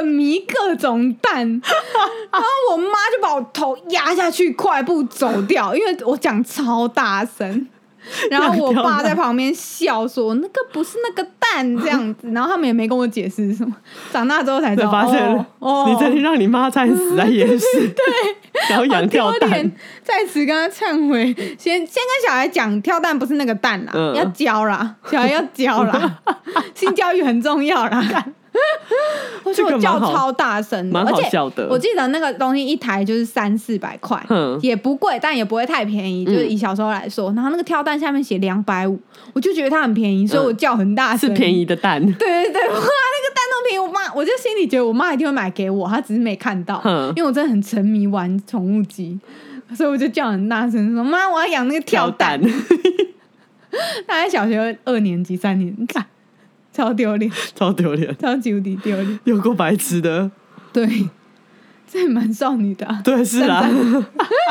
[0.03, 1.39] 迷各种蛋，
[2.31, 7.67] 然后我妈就把我头压下去，快步走掉，因为我讲超大声。
[8.29, 12.29] 然后我爸在旁边笑说：“那个不是那个蛋这样子。
[12.33, 13.75] ”然后他们也没跟我解释什么。
[14.13, 18.05] 长大之后才知道，才发现哦，哦你真的让你妈差点死在夜市，对，
[18.69, 19.71] 然后养跳蛋丢脸，，
[20.03, 21.33] 在此跟他忏悔。
[21.57, 26.19] 先先跟小孩讲，跳蛋不是那个蛋啦，嗯要教啦，小孩要教啦，
[26.75, 28.03] 性教育很重要啦。
[29.43, 37.31] 我说我叫超大声，蛮而且好笑的我记得那个东西一台就是三四百块嗯，也不贵，但也不会太便宜，就是以小时候来说。
[37.33, 38.99] 然后那个跳蛋下面写两百五，
[39.33, 41.29] 我就觉得它很便宜，所以我叫很大声。
[41.29, 41.53] 是便。
[41.55, 42.01] 宜的 蛋。
[42.03, 49.17] 对对对，哇，那个蛋都便宜，我妈我就心里觉得我妈一定会买给我，她只是没看到，哼因为我真的很沉迷玩宠物机，
[49.75, 52.41] 所以我就叫很大声说：“妈，我要养那个跳蛋。
[54.07, 55.99] ”大概小学二年级、三年级，
[56.75, 59.19] 超丢脸，超丢脸，超级无敌丢脸。
[59.23, 60.29] 有够白痴的。
[60.73, 61.07] 对，
[61.89, 63.65] 这也蛮少女的啊、对，是啦。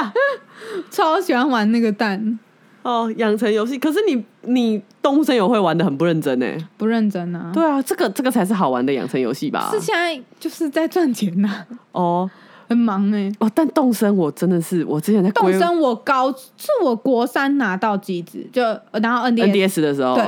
[0.90, 2.38] 超喜欢玩那个蛋，
[2.82, 6.46] 哦，养成游戏，可是你你动物森友会玩的很不认真呢。
[6.78, 7.50] 不认真啊。
[7.52, 9.68] 对啊，这个这个才是好玩的养成游戏吧？
[9.70, 12.30] 是现在就是在赚钱呐、哦
[12.66, 20.24] 很忙哎、哦，但动森我真的是，我之前在规动森我高是我国三拿到机子，就呃然后 NDS, NDS 的时候，对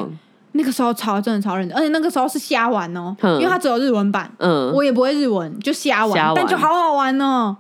[0.57, 3.35] 那个时候超真的超认真，而且那个时候是瞎玩哦，哼。
[3.37, 6.35] 因为它只有日文版，嗯，我也不会日文，就瞎玩，瞎玩。
[6.35, 7.57] 但就好好玩哦。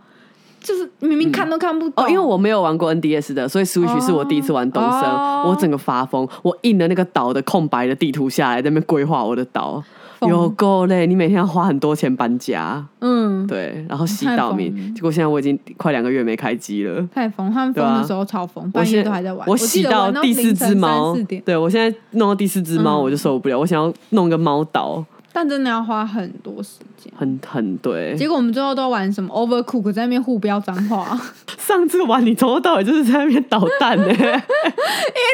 [0.60, 5.44] 就是明明看都看不懂，哦，因为我没有玩过 NDS 的，所以 Switch 是我第一次玩东升，哦。
[5.46, 9.84] 我整个发疯，我印了那个岛的空白的地图下来，在那边规划我的岛，疯
[10.22, 14.94] 有够累，你每天要花很多钱搬家，嗯，对，然后洗太岛民，疯了。
[14.94, 17.06] 结果现在我已经快两个月没开机了。
[17.14, 19.46] 太疯，他们疯的时候超疯，我半夜都还在玩。
[19.48, 21.16] 我洗到第四只猫。
[21.44, 23.02] 对我现在弄到第四只猫嗯。
[23.02, 25.04] 我就受不了，我想要弄个猫岛，
[25.38, 27.12] 但真的要花很多时间。
[27.14, 28.16] 很很对。
[28.16, 31.20] 结果我们最后都玩什么？Overcook，在那边互飙脏话，
[31.58, 34.42] 上次玩你从头到尾就是在那边捣蛋呢、 因为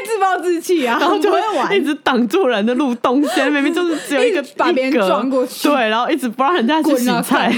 [0.05, 1.77] 自暴自弃啊，然后就不会玩。
[1.77, 1.83] 一。
[1.83, 5.69] 直挡住人的路动线，明明 就是只有一个一直把别人撞过去。
[5.69, 7.55] 对，然后一直不让人家去洗菜，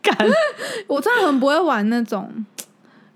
[0.00, 0.16] 干。
[0.86, 2.28] 我真的很不会玩那种，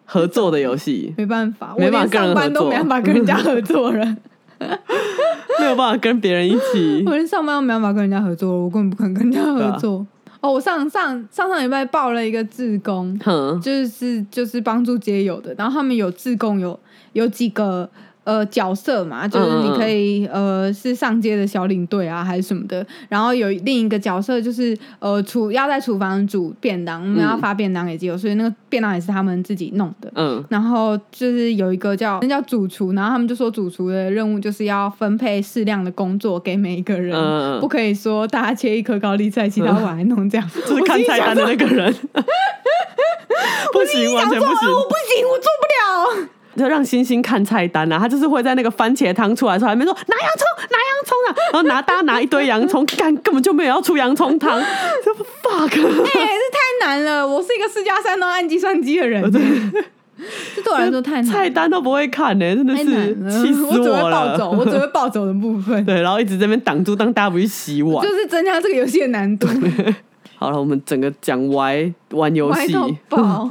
[0.05, 2.85] 合作的游戏，没办法，没办法我连上班都跟人合作。
[2.85, 4.17] 没办法跟人家合作人，
[5.61, 7.15] 没有办法跟别人一起我。
[7.15, 10.07] 连上班都没办法跟人家合作，我根本不可能跟人家合作。
[10.41, 16.79] 哦，我上上上上礼拜报了一个志工，哼，就是就是帮助街友的，然后他们有志工有
[17.15, 17.89] 有几个
[18.27, 30.11] 呃角色嘛，就是你可以呃是上街的小领队啊还是什么的，然后有另一个角色就是呃厨要在厨房煮便当，我们要发便当给基友，所以那个便当也是他们自己弄的。
[30.17, 40.51] 嗯，然后就是有一个叫那叫主厨，然后他们就说主厨的任务就是要分配适量的工作给每一个人，嗯不可以说大家切一颗高丽菜，其他我来弄这样。
[40.67, 41.95] 就是看菜单的那个人，
[43.73, 44.69] 不行，完全不行。
[44.69, 46.29] 我不行，我做不了。
[46.57, 54.61] 就让星星看菜单啊，他就是会在那个番茄汤出来的时候，还没说拿洋葱，拿洋葱啊，然后拿大家拿一堆洋葱，干根本就没有要出洋葱汤，
[55.05, 57.27] 这 fuck，哎、这太难了！
[57.27, 62.85] 我是一个四加三都按计算机的人， 这对我来说太难，菜单都不会看呢、真的是。
[63.31, 63.79] 气死我了！
[63.79, 64.37] 我只会暴。
[64.37, 68.11] 走，我只会暴走的部分， 对，然后一直在那边挡住，当大家不去洗碗就。
[68.17, 69.47] 是增加这个游戏的难度，
[70.37, 72.75] 好了，我们整个讲歪玩游戏，
[73.09, 73.51] 爆。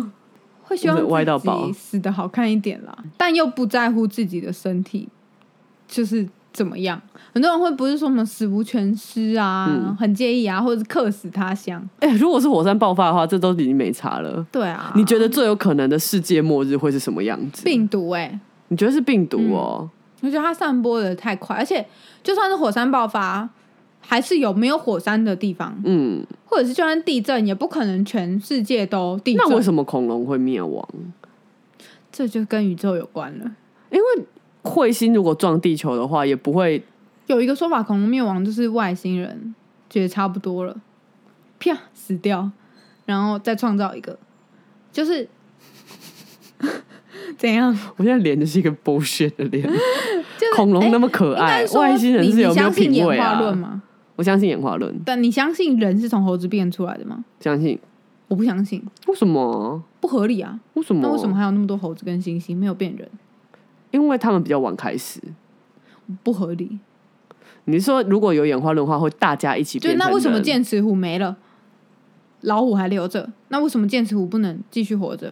[0.76, 5.08] 会希望歪到自爆己死的好看一点啦，但又不在乎自己的身体
[5.88, 7.02] 就是怎么样。
[7.34, 11.82] 很多人会不是说什么死无全尸啊，嗯很介意啊，或者是客死他乡。
[12.00, 14.46] 哎、如果是火山爆发的话，这都已经没差了。
[14.52, 17.64] 对啊，你觉得最有可能的世界末日会是什么样子？
[17.64, 19.90] 病毒哎、你觉得是病毒哦？
[20.22, 21.86] 我觉得它散播的太快，而且
[22.24, 23.48] 就算是火山爆发，
[24.08, 29.44] 还是有没有火山的地方，嗯，或者是就算地震，也不可能全世界都地震。
[29.48, 30.88] 那为什么恐龙会灭亡？
[32.12, 33.52] 这就跟宇宙有关了。
[33.90, 34.26] 因为
[34.64, 36.84] 彗星如果撞地球的话，也不会
[37.28, 39.54] 有一个说法，恐龙灭亡就是外星人
[39.90, 40.78] 觉得差不多了，
[41.60, 42.50] 啪死掉，
[43.06, 44.18] 然后再创造一个，
[44.92, 45.28] 就是
[47.38, 47.78] 怎样？
[47.98, 49.68] 我现在脸就是一个 bullshit 的脸。
[50.38, 53.58] 就是恐龙那么可爱，说外星人你是有没有你相信品味啊演化论？
[53.58, 53.82] 吗？
[54.16, 57.26] 我相信演化论，但你相信人是从猴子变出来的吗？
[57.40, 57.80] 相信。
[58.28, 59.84] 我不相信，为什么？
[60.02, 60.60] 不合理啊！
[60.74, 61.02] 为什么？
[61.04, 63.08] 那为什么还有那么多猴子跟猩猩没有变人？
[63.92, 65.22] 因为他们比较晚开始。
[66.24, 66.80] 不合理。
[67.66, 71.38] 你是说如果有演化论的话，会大家一起就变成那为什么剑齿虎没了，
[72.42, 73.32] 老虎还留着？
[73.50, 75.32] 那为什么剑齿虎不能继续活着？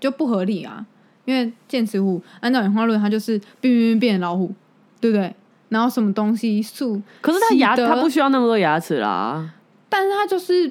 [0.00, 0.86] 就不合理啊！
[1.26, 4.54] 因为剑齿虎按照演化论，它就是变变变变老虎，
[5.00, 5.34] 对不对？
[5.68, 9.52] 然后什么东西素，可是它牙，喜得它不需要那么多牙齿啦。
[9.88, 10.70] 但是它就是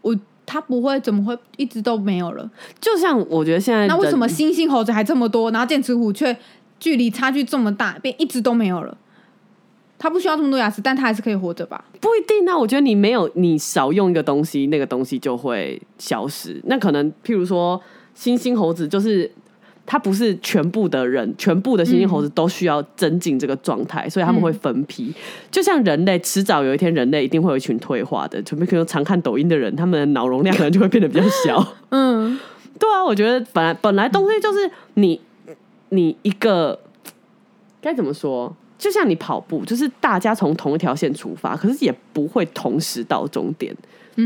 [0.00, 0.16] 我，
[0.46, 2.50] 它不会怎么会一直都没有了？
[2.80, 6.36] 就像我觉得现在那为什么猩猩猴子还这么多，然后剑齿虎却
[6.80, 8.96] 距离差距这么大，变一直都没有了？
[9.98, 11.84] 它不需要这么多牙齿，但它还是可以活着吧？
[12.00, 12.56] 不一定啊？
[12.56, 16.60] 我觉得你没有，你少用一个东西，那个东西就会消失。
[16.64, 17.78] 那可能譬如说，
[18.16, 19.30] 猩猩猴子就是。
[19.90, 25.10] 它不是全部的人，全部的猩猩猴子都需要增进这个状态，所以他们会分批。
[25.50, 31.66] 就像人类，迟早有一天，人类一定会有一群退化的，准备可能常看抖音的人，他们的脑容量可能就会变得比较小。
[31.88, 32.38] 嗯，
[32.78, 35.18] 对啊，我觉得本来本来东西就是你
[35.88, 36.78] 你一个
[37.80, 38.54] 该怎么说？
[38.76, 43.74] 就像你跑步，就是大家从同一条线出发，可是也不会同时到终点。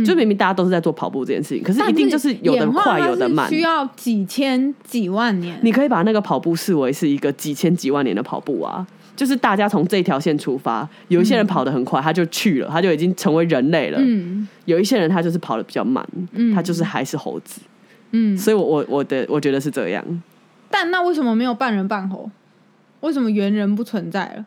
[0.05, 3.47] 就明明大家都是在做跑步这件事情，可是一定就是有的快，有的慢。
[3.49, 5.59] 需要几千几万年。
[5.63, 13.99] 你可以把那个跑步视为是一个几千几万年的跑步啊，就是大家从这条线出发，有一些人跑得很快，他就去了，他就已经成为人类了。
[14.01, 17.61] 嗯有一些人他就是跑得比较慢，嗯他就是还是猴子。
[18.13, 20.05] 嗯，所以我我我的我觉得是这样。
[20.71, 22.31] 但那为什么没有半人半猴？
[23.01, 24.47] 为什么猿人不存在了？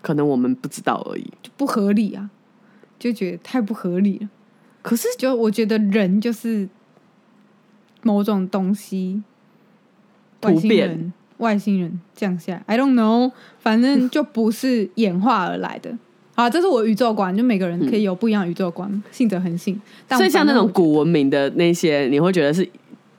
[0.00, 1.24] 可能我们不知道而已。
[1.42, 2.30] 就不合理啊，
[2.98, 4.28] 就觉得太不合理了。
[4.82, 6.68] 可是就我觉得人就是
[8.02, 9.22] 某种东西，
[10.42, 15.96] 外突变星人，外星人降下来，I don't know，反正就不是演化而来的。
[16.34, 19.80] 啊，这是我宇宙观，就每个人可以有不一样的宇宙观，信者恒信。
[20.08, 22.66] 但所以像那种古文明的那些，你会觉得是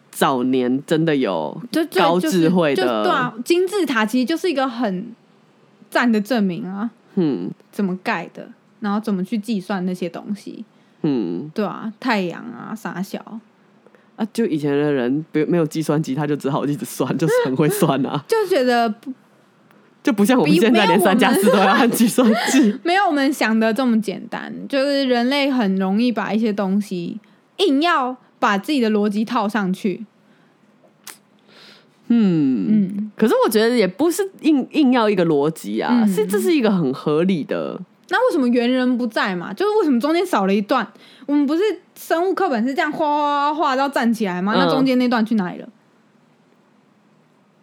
[0.10, 5.14] 早年真的有我就就高就是智慧就的，对啊，金字塔其实就是一个很
[5.92, 8.50] 赞的证明啊，嗯怎么盖的，
[8.80, 10.66] 然后怎么去计算那些东西，
[11.04, 13.20] 嗯对啊，太阳啊，傻小，
[14.16, 19.12] 啊，就以前的人没有没有计算机，他就只好一直算，就是很会算啊， 就觉得不
[20.02, 22.78] 就不像我们比现在连三加四都要按计算器。
[22.84, 27.20] 没有我们想的这么简单，就是人类很容易把一些东西
[27.58, 30.06] 硬要把自己的逻辑套上去。
[32.08, 37.80] 嗯，嗯，可是我觉得也不是硬硬要一个逻辑啊，嗯是这是一个很合理的。
[38.14, 39.52] 那为什么猿人不在嘛？
[39.52, 40.88] 就是为什么中间少了一段？
[41.26, 41.64] 我们不是
[41.96, 44.54] 生物课本是这样画画画画到站起来吗？
[44.56, 45.68] 那嗯中间那段去哪里了？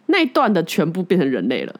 [0.07, 1.73] 那一段的全部变成人类了，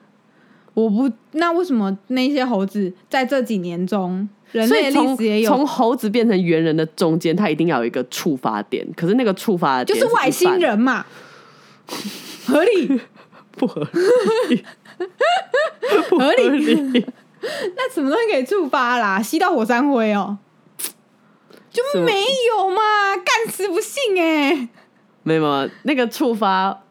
[0.73, 8.87] 我不，那为什么那些猴子在这几年中，人类历史也有，从猴子变成猿人的中间，它一定要有一个触发点。
[8.95, 11.05] 可是那个触发的点就是外星人嘛，
[12.45, 13.01] 合理
[13.51, 13.85] 不合
[14.47, 14.63] 理，
[16.09, 17.05] 合理。
[17.41, 17.47] 理。
[17.75, 19.21] 那什么东西可以触发啦？
[19.21, 20.37] 吸到火山灰哦、
[21.69, 22.81] 就没有嘛，
[23.15, 24.69] 干死不信哎、
[25.23, 26.83] 没有没有那个触发，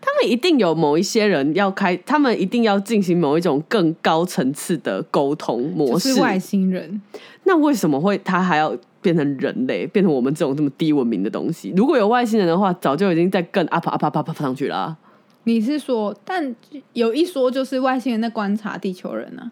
[0.00, 6.10] 他们一定有某一些人要开，他们一定要进行某一种更高层次的沟通模式。
[6.10, 7.00] 就是外星人。
[7.44, 11.72] 那为什么会他还要变成人类，变成我们这种这么低文明的东西？
[11.76, 14.96] 如果有外星人的话，早就已经在更 up up up up 上去了啊、
[15.46, 16.54] 你是说，但
[16.92, 19.48] 有一说就是外星人在观察地球人啊，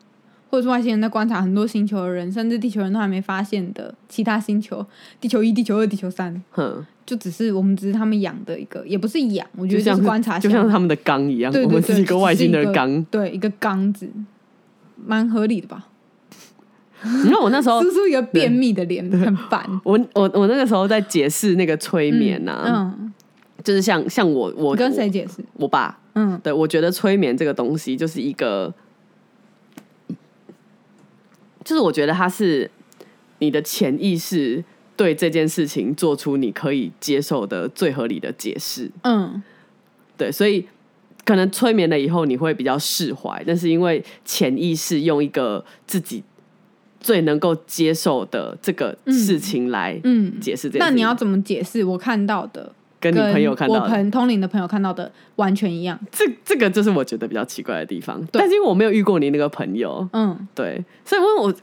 [0.50, 4.84] 或者是外星人在观察很多星球的人，甚至地球人都还没发现的其他星球，
[5.20, 13.04] 地球一、地球二、地球三，哼，就只是我们只是他们养的一个，也不是养，我觉得是观察就像他们的缸一样，对对对，我们是一个外星的缸。
[13.04, 14.10] 对，一个缸子，
[15.06, 15.86] 蛮合理的吧？
[17.22, 19.64] 你看我那时候叔叔一个便秘的脸，很烦。
[19.84, 23.12] 我我我那个时候在解释那个催眠呐、啊，嗯，
[23.64, 25.42] 就是像像我我跟谁解释？
[25.54, 28.72] 我爸，嗯对我觉得催眠这个东西就是一个，
[31.64, 32.70] 就是我觉得它是
[33.38, 34.62] 你的潜意识
[34.96, 39.42] 对这件事情做出你可以接受的最合理的解释，嗯
[40.18, 40.68] 对，所以
[41.24, 46.22] 可能催眠了以后你会比较释怀，但是因为潜意识用一个自己
[47.00, 50.38] 最能够接受的这个事情来嗯。
[50.38, 52.72] 解释这件事情，那你要怎么解释我看到的？
[53.10, 53.80] 跟你朋友看到的。
[53.82, 55.98] 我朋通灵的朋友看到的完全一样。
[56.10, 60.48] 这这个就是我觉得比较奇怪的地方，但是因为我没有遇过你那个朋友，嗯。
[60.54, 61.54] 对，所以问我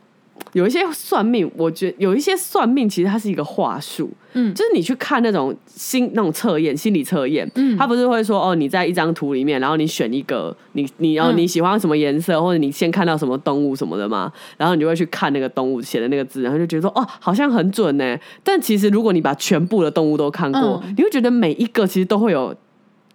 [0.53, 4.53] 有一些算命，我觉得有一些算命其实它是一个话术，嗯。
[4.53, 7.77] 就是你去看那种心那种测验，心理测验，嗯。
[7.77, 11.37] 他不是会说哦，你在一张图里面，然后你选一个你你要嗯。
[11.37, 18.17] 你喜欢什么颜色，或者你先看到什么动物什么的嘛，然后你就会去看那个动物写的那个字，然后就觉得说哦，好像很准呢。
[18.43, 20.93] 但其实如果你把全部的动物都看过，嗯。
[20.97, 22.53] 你会觉得每一个其实都会有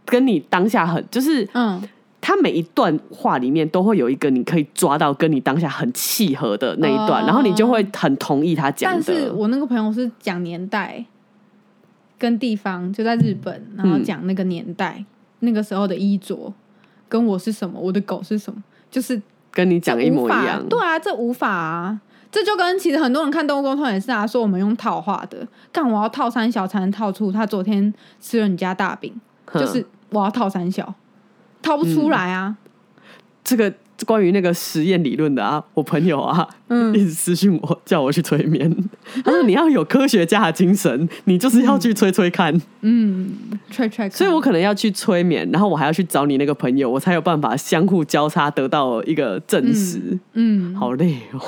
[0.07, 1.47] 跟你当下很就是。
[1.53, 1.83] 嗯
[2.27, 9.17] 它每一段话里面都会有一个你可以抓到跟你当下很契合的那一段，哦然后你就会很同意他讲的但。
[9.17, 11.05] 是我那个朋友是讲年代
[12.19, 15.05] 跟地方，就在日本，然后讲那个年代、
[15.39, 16.53] 那个时候的衣着，
[17.09, 18.61] 跟我是什么，我的狗是什么，
[18.91, 20.67] 就是跟你讲一模一样。
[20.69, 22.01] 对啊，这无法啊。
[22.33, 29.15] 这就跟其实很多人看动物沟通也是啊，说我们用套话的，干我要套三小才能套出他昨天吃了你家大饼，
[29.55, 30.93] 就是我要套三小，
[31.67, 32.57] 套不出来啊。
[33.43, 33.73] 这个
[34.05, 38.69] 关于那个实验理论的啊，我朋友啊，嗯一直私信我叫我去催眠，
[39.25, 43.31] 他说你要有科学家的精神，你就是要去催催看，嗯，
[43.71, 50.19] 催催看，所以我可能要去催眠，然后我还要去找你那个朋友，我才有办法相互交叉得到一个证实。
[50.35, 51.41] 嗯好累哦，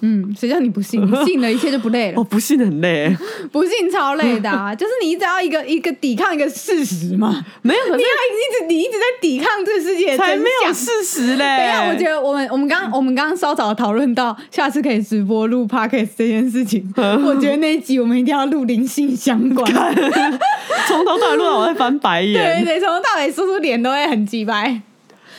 [0.00, 1.00] 嗯，谁叫你不信？
[1.06, 2.24] 你信了，一切就不累了我。
[2.24, 3.16] 不信很累，
[3.50, 10.74] 不信超累的、啊， 就是你一直要一个一个抵抗一个事实嘛，没有，你要一直你一直在抵抗这个世界才没有相。
[10.74, 11.56] 事实嘞。
[11.58, 19.72] 等一下，我觉得我们我们刚我们刚刚稍早讨论到下次可以直播录 podcast 这件事情，我觉得那一集我们一定要录灵性相关。
[20.86, 22.64] 从头到尾录到我在翻白对眼。
[22.64, 24.80] 对，从头到尾叔叔脸都会很鸡掰，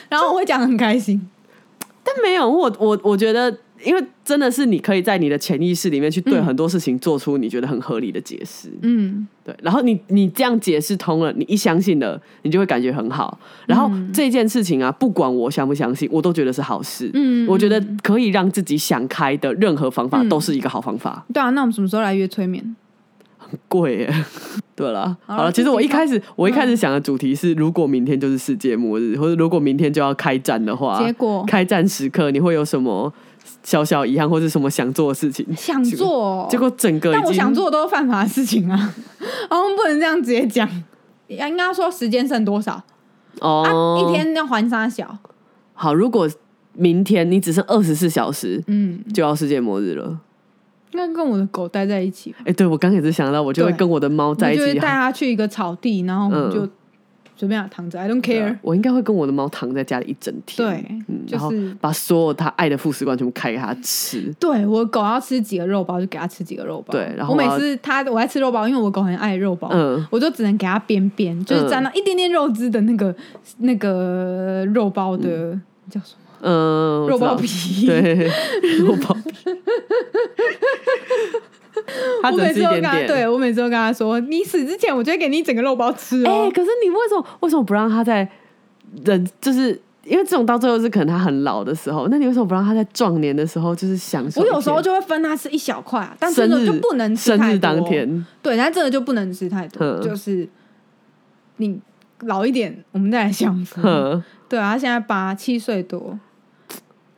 [0.10, 1.30] 然后我会讲得很开心。
[2.04, 8.70] 但没有我我我觉得，因为真的是你可以在你的潜意识里面去对嗯很多事情做出你觉得很合理的解释。
[8.82, 13.40] 嗯，对，然后你你这样解释通了，你一相信了，你就会感觉很好。
[13.66, 17.10] 然后这件事情啊，不管我相不相信，我都觉得是好事。
[17.14, 21.26] 嗯我觉得可以让自己想开的任何方法都是一个好方法。
[21.34, 22.76] 对啊，那我们什么时候来约催眠？
[23.38, 24.14] 很贵耶。
[24.78, 33.12] 对了，好了，其实我一开始我一开始嗯想的主题是，如果明天就是世界末日，或者如果明天就要开战的话，结果开战时刻你会有什么
[33.64, 35.46] 小小遗憾，或是什么想做的事情？
[35.56, 38.94] 想做哦，结果整个但我想做的都是犯法的事情啊，
[39.50, 40.70] 我们不能这样直接讲。
[41.28, 42.82] 应该说时间剩多少、
[43.42, 43.70] 哦啊？
[44.00, 45.18] 一天要还三小，
[45.74, 46.30] 好，如果
[46.74, 50.20] 明天你只剩二十四小时嗯，就要世界末日了。
[50.94, 52.38] 应该跟我的狗待在一起吧。
[52.46, 54.88] 哎、对我刚也是想到，我就会跟我的猫在一起我就会带。
[54.88, 56.70] 它去一个草地，然后我们嗯就
[57.38, 58.58] 随便躺着，I don't care。
[58.64, 64.34] 我应该会跟我的猫躺在家里一整天，对嗯，就是然后把所有它爱的副食罐全部开给它吃。
[64.40, 66.92] 对我狗要吃几个肉包，就给它吃几个肉包。
[66.92, 73.16] 对然后我每次它我爱吃肉包，因为我狗很爱肉包，嗯我就只能给它边边，就是沾到一点点肉汁的那个
[73.60, 75.52] 那个肉包的、
[75.92, 77.86] 叫什么嗯，肉包皮。
[77.86, 78.32] 对，
[78.80, 79.50] 肉包皮。
[82.24, 83.08] 它我只是一每次都跟他，点点。
[83.08, 86.52] 对我每次都跟他说，你死之前我就会给你整个肉包吃 哎、哦。
[86.54, 88.28] 可是你为什么为什么不让他在
[89.06, 89.82] 人就是？
[90.10, 94.40] 因为这种到最后是可能他很老的时候，那你为什么不让他在壮年的时候就是享受？
[94.40, 97.46] 我有时候就会分他吃一小块啊，但真的就不能吃太多。
[97.48, 100.48] 生日当，天，对，但真的就不能吃太多，嗯就是
[101.58, 101.78] 你
[102.22, 103.82] 老一点，我们再来享福。
[104.48, 106.18] 对啊，他现在八七岁多，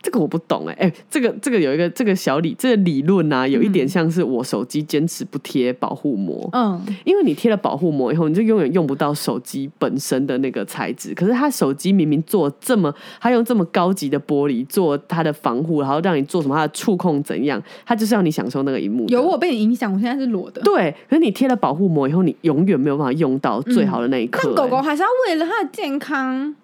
[0.02, 11.14] 这个我不懂哎、哎、这个这个有一个这个小理这个理论啊，有一点像是我手机坚持不贴保护膜，嗯，因为你贴了保护膜以后，你就永远用不到手机本身的那个材质。
[11.14, 19.06] 可是他手机明明做这么，它用这么高级的玻璃做它的防护，然后让你做什么它的触控怎样，它就是要你享受那个荧幕。
[19.08, 20.62] 有我被你影响，我现在是裸的。
[20.62, 26.56] 对，可是你贴了保护膜以后，你永远没有办法用到最好的那一刻、但狗狗哎还是要为了它的健康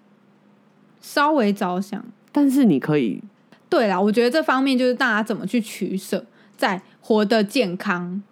[1.00, 2.02] 稍微着想。
[2.36, 3.22] 但是你可以，
[3.70, 6.22] 对啦，我觉得这方面就是大家怎么去取舍，
[6.54, 8.22] 在活得健康、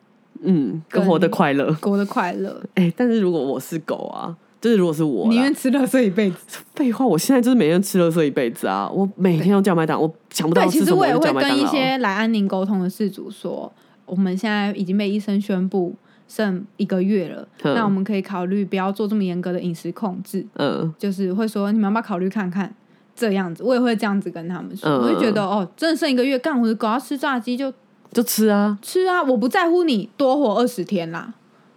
[0.43, 1.73] 嗯，跟跟活得快乐。
[1.81, 6.37] 活得快乐， 哎、但是如果我是狗啊，就是如果是我啦，宁愿吃乐色一辈子。
[6.75, 8.87] 废话，我现在就是每天吃乐色一辈子啊！
[8.93, 11.17] 我每天都叫麦当，我想不到吃什么其实我也。
[11.17, 13.73] 会跟一些来安宁沟通的事主说，
[14.05, 15.95] 我们现在已经被医生宣布
[16.29, 22.75] 剩一个月了，嗯那我们可以考虑不要做这么严格的饮食控制，嗯就是会说你们要不要考虑看看
[23.15, 27.73] 这样子，我也会这样子跟他们说，嗯我就觉得哦，真的剩一个月，干我的狗要吃炸鸡就
[28.12, 31.33] 就吃啊，吃啊，我不在乎你多活二十天啦，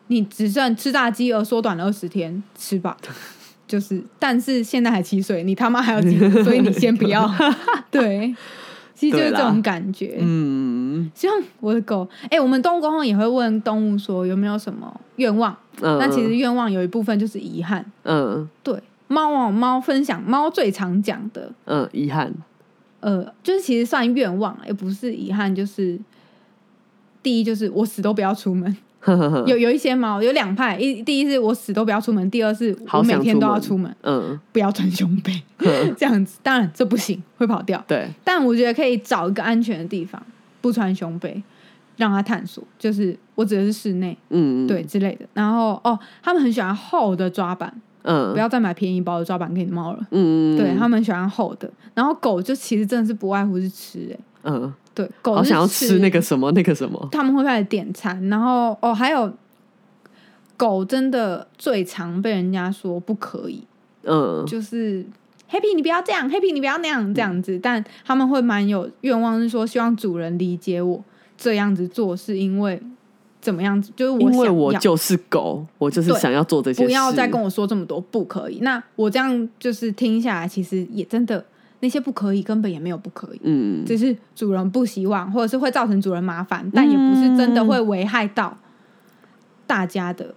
[0.08, 2.98] 你只剩吃炸鸡而缩短了二十天，吃吧。
[3.68, 6.02] 就是，但是现在还七岁，你他妈还有
[6.42, 7.30] 所以你先不要。
[7.92, 8.34] 对，
[8.96, 10.18] 其实就是这种感觉。
[10.22, 15.54] 嗯希望我的狗，哎、我们动物沟通也会问动物说有没有什么愿望。
[15.82, 17.86] 嗯，那其实愿望有一部分就是遗憾。
[18.04, 18.74] 嗯对，
[19.08, 22.34] 猫哦，猫分享，猫最常讲的，嗯遗憾，
[23.00, 26.00] 呃，就是其实算愿望，也不是遗憾，就是
[27.24, 28.76] 第一就是我死都不要出门。
[29.48, 35.32] 有有一些猫有两派，一第一是我死都不要出门，第二是我每天都要出出门，嗯不要穿胸背，
[35.96, 36.40] 这样子。
[36.44, 37.82] 当然这不行，会跑掉。
[37.88, 40.22] 对，但我觉得可以找一个安全的地方，
[40.60, 41.42] 不穿胸背，
[41.96, 42.62] 让它探索。
[42.78, 45.26] 就是我指的是室内，嗯对之类的。
[45.34, 47.74] 然后哦，他们很喜欢厚的抓板，
[48.08, 48.34] 嗯。
[48.34, 50.00] 不要再买便宜包的抓板给你猫了。
[50.12, 50.58] 嗯。
[50.58, 51.70] 对他们喜欢厚的。
[51.94, 59.32] 然后狗就其实真的是不外乎是吃、欸，嗯，对，狗是好想要吃那个什么那个什么，他们会开始点餐，然后哦，还有
[60.56, 63.64] 狗真的最常被人家说不可以，
[64.04, 64.46] 嗯。
[64.46, 65.06] 就是
[65.50, 71.04] Happy 你不要这样，Happy 你不要那样这样子，但他们会蛮有愿望，是说希望主人理解我
[71.38, 72.82] 这样子做是因为
[73.40, 78.60] 怎么样子，就是我因为我就是狗，我就是想要做这些事，不要再跟我说这么多不可以。
[78.62, 81.44] 那我这样就是听下来，其实也真的
[81.80, 83.40] 那些不可以根本也没有不可以。
[83.44, 88.58] 嗯只是主人不希望，或者是会造成主人麻烦，但也不是真的会危害到
[89.66, 90.34] 大家的，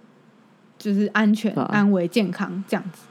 [0.77, 3.01] 就是安全、安危、健康这样子，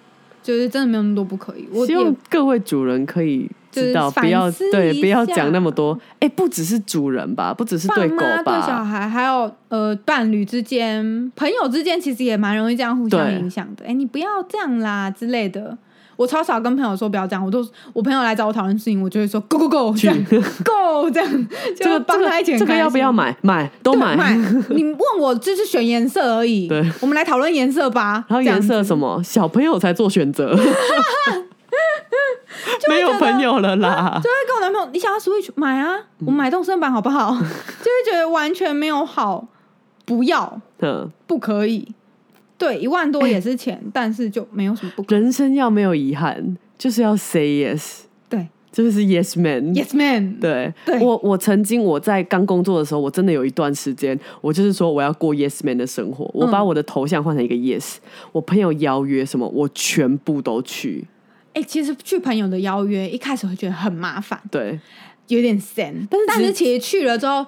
[0.43, 1.69] 就是真的没有那么多不可以。
[1.73, 5.99] 我希望各位主人可以知道，不要对不要下讲那么多。
[6.19, 13.85] 哎、不只是主人吧，不只是爸对狗吧对小，孩，还有呃伴侣之间、朋友之间，其实也蛮容易这样互相影响的。
[13.87, 15.77] 哎，你不要这样啦之类的。
[16.17, 20.17] 我超少跟朋友说不要这样，我都我朋友来找我讨论事情，我就会说 go go go 这样
[20.63, 23.35] go 这样， 这个就帮他一起很这个要不要买？
[23.41, 24.37] 买都买买。
[24.69, 26.69] 你问我就是选颜色而已。
[26.69, 28.23] 对，我们来讨论颜色吧。
[28.29, 29.17] 然后颜色什么？
[29.17, 30.55] 么，小朋友才做选择。
[32.89, 34.29] 没有朋友了啦就。
[34.29, 37.33] 会跟我男朋友，你想要 Switch 买啊，嗯我买动森版好不好？
[37.39, 39.47] 就会觉得完全没有好，
[40.05, 41.95] 不要，嗯，不可以。
[42.59, 45.19] 对，一万多也是钱， 但是就没有什么不可以。
[45.19, 49.75] 人生要没有遗憾，就是要 say yes，对就是 yes man。
[49.75, 57.97] ，Yes man，对，对我我曾经我在刚工作的时候，我真的有一段时间，我就是说我要过 yes man 的生活，我嗯把我的头像换成一个 yes，
[58.33, 61.07] 我朋友邀约什么，我全部都去。
[61.53, 64.79] 哎、其实去朋友的邀约，一开始会觉得很麻烦，对，
[65.29, 67.45] 有点闲，但是但是其实去了之后，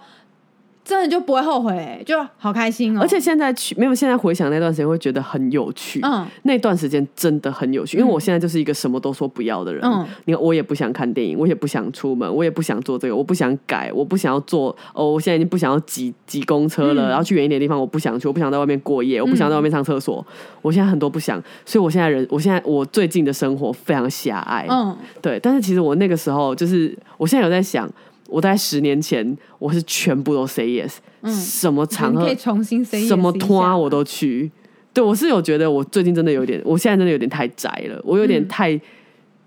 [0.84, 3.00] 真的就不会后悔、就好开心哦。
[3.00, 6.00] 而且现在去没有，现在回想那段时间会觉得很有趣。
[6.02, 9.82] 嗯那段时间真的很有趣，因为我现在就是一个什么都说不要的人。
[9.84, 20.24] 嗯你看，我也不想看电影，我也不想出门，我也不想做这个，我不想改，我不想要做哦，我现在已经不想要挤挤公车了，嗯然后去远一点的地方，我不想去，我不想在外面过夜，我不想在外面上厕所。
[20.62, 24.66] 我现在很多不想，所以我现在人，我现在我最近的生活非常狭隘。
[24.68, 27.88] 嗯，对，但是其实我那个时候就是，我现在有在想，
[28.32, 30.94] 我在十年前我是全部都 say yes，、
[31.30, 34.50] 什么场合可以重新 say 什么拖我都去。
[34.94, 38.48] 对我是有觉得我最近真的有点，我现在真的有点太宅了，我有点嗯。
[38.48, 38.80] 太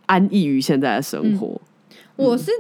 [0.08, 1.60] 安逸于现在的生活。
[2.16, 2.52] 我是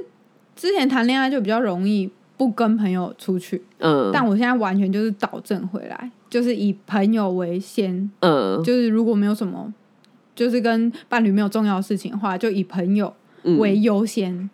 [0.56, 8.64] 之前谈恋爱就比较容易不跟朋友出去，嗯，但我现在完全就是导正回来，就是以朋友为先，嗯。
[8.64, 9.72] 就是如果没有什么，
[10.36, 13.14] 就是跟伴侣没有重要的事情的话，就以朋友
[13.44, 13.58] 嗯。
[13.60, 14.50] 为优先，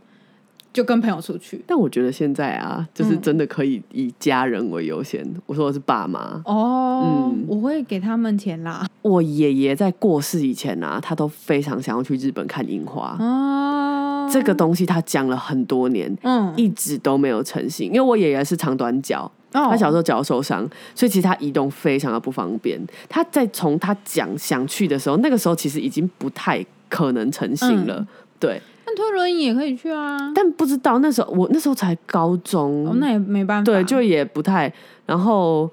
[0.73, 1.61] 就跟朋友出去。
[1.67, 5.25] 但我觉得现在啊，就是嗯真的可以以家人为优先。
[5.45, 8.87] 我说的是爸妈，哦，嗯我会给他们钱啦。
[9.01, 13.17] 我爷爷在过世以前啊，他都非常想要去日本看樱花。
[13.19, 17.87] 哦，这个东西他讲了很多年，嗯，一直都没有成型。
[17.87, 22.79] 因为我爷爷是长短脚，哦他小时候脚受伤，所以其实他移动非常的不方便。
[23.09, 27.95] 他在从他讲想去的时候，那个时候其实已经不太可能成型了。
[27.99, 28.07] 嗯
[28.41, 28.59] 对，
[28.91, 30.31] 那推轮椅也可以去啊。
[30.35, 33.63] 但不知道那时候我那时候才高中，哦，那也没办法。
[33.63, 34.71] 对，就也不太。
[35.05, 35.69] 然后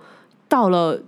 [0.49, 1.01] 到了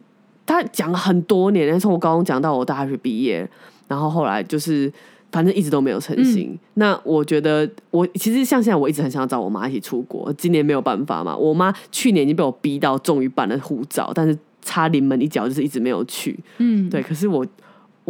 [0.47, 3.49] 他讲了很多年，从我高中讲到我大学毕业，
[3.89, 4.93] 然后后来就是
[5.31, 6.59] 反正一直都没有成型。
[6.75, 11.37] 那我觉得我其实像现在我一直很想找我妈一起出国，今年没有办法嘛。
[11.37, 16.39] 我妈去年已经被我逼到终于办了护照，但是差临门一脚，就是一直没有去。
[16.59, 17.47] 嗯，对，可是我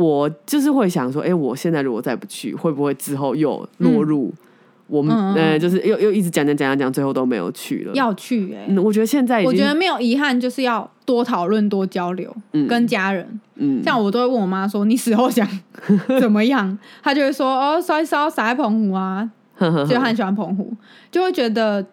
[0.00, 4.32] 我就是会想说，哎、我现在如果再不去，会不会之后又落入
[4.86, 7.92] 我们呃，就是又又一直讲讲讲讲讲，最后都没有去了。
[7.94, 13.40] 要去哎、嗯，我觉得现在我觉得没有遗憾，就是要多讨论、多交流，嗯跟家人。
[13.56, 15.46] 嗯，像我都会问我妈说：“你死后想
[16.18, 19.30] 怎么样？” 她就会说：“哦，烧一烧，撒在澎湖啊。
[19.86, 20.72] ”就她很喜欢澎湖，
[21.12, 21.84] 就会觉得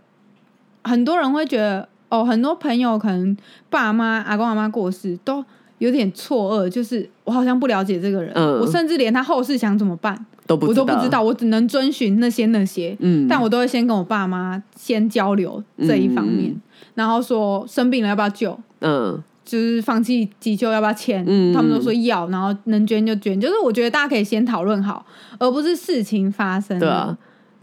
[0.84, 3.36] 很多人会觉得哦，很多朋友可能
[3.70, 5.44] 爸妈、阿公阿妈过世都
[5.80, 8.60] 有点错愕，就是我好像不了解这个人，嗯。
[8.60, 12.96] 我甚至连他后事想怎么办都不我都不知道，我只能遵循那些那些。
[13.00, 16.62] 嗯，但我都会先跟我爸妈先交流这一方面，嗯。
[16.96, 19.22] 然后说生病了要不要救，嗯。
[19.46, 21.54] 就是放弃急救要不要签，嗯。
[21.54, 25.06] 他们都说要，然后能捐就捐，就是我觉得大家可以先讨论好，
[25.38, 26.78] 而不是事情发生。
[26.78, 26.80] 了。
[26.80, 27.18] 对啊，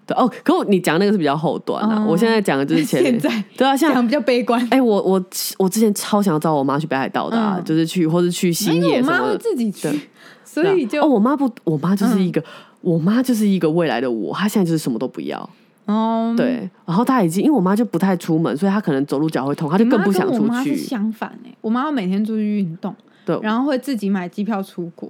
[0.07, 4.61] 对哦，可我你讲那个是比较后端啊，哦我现在讲的就是前面现在 对啊，像讲比较悲观。
[4.71, 5.25] 哎、我我
[5.59, 9.39] 我之前超想要找我妈去北海道的、啊，嗯就是去或是去因新为我妈会野什么的。
[9.39, 10.01] 自己去，
[10.45, 12.43] 所以就啊哦，我妈不，我妈就是一个，
[12.83, 15.49] 我妈就是一个未来的我，她现在就是什么都不要，
[15.87, 20.77] 哦，对，然后她已经，因为我妈就不太出门，所以她可能走路脚会痛，她就更不想出跟我妈是去。
[20.77, 22.95] 相反哎、我妈会每天出去运动，
[23.25, 25.09] 对然后会自己买机票出国。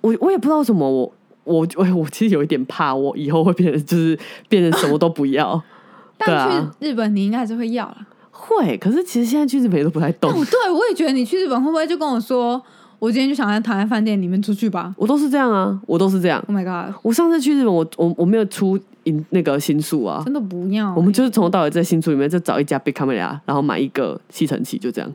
[0.00, 1.12] 我我也不知道为什么我。
[1.44, 4.18] 我我我其实有一点怕，我以后会变成就是
[4.48, 5.62] 变成什么都不要。
[6.18, 8.06] 但啊去日本你应该还是会要啦。
[8.30, 12.60] 会，可是其实现在去日本也都不太动但，我对我也觉得你去日本会不会就跟我说，
[12.98, 16.42] 我今天就想要躺在饭店里面出去吧我都是这样啊，我都是这样。
[16.48, 25.10] ？Oh my god，我上次去日本，我我我没有出银那个新宿啊，真的不要欸、我们就是从头到尾在新宿里面就找一家 Big Camera，然后买一个吸尘器，就这样。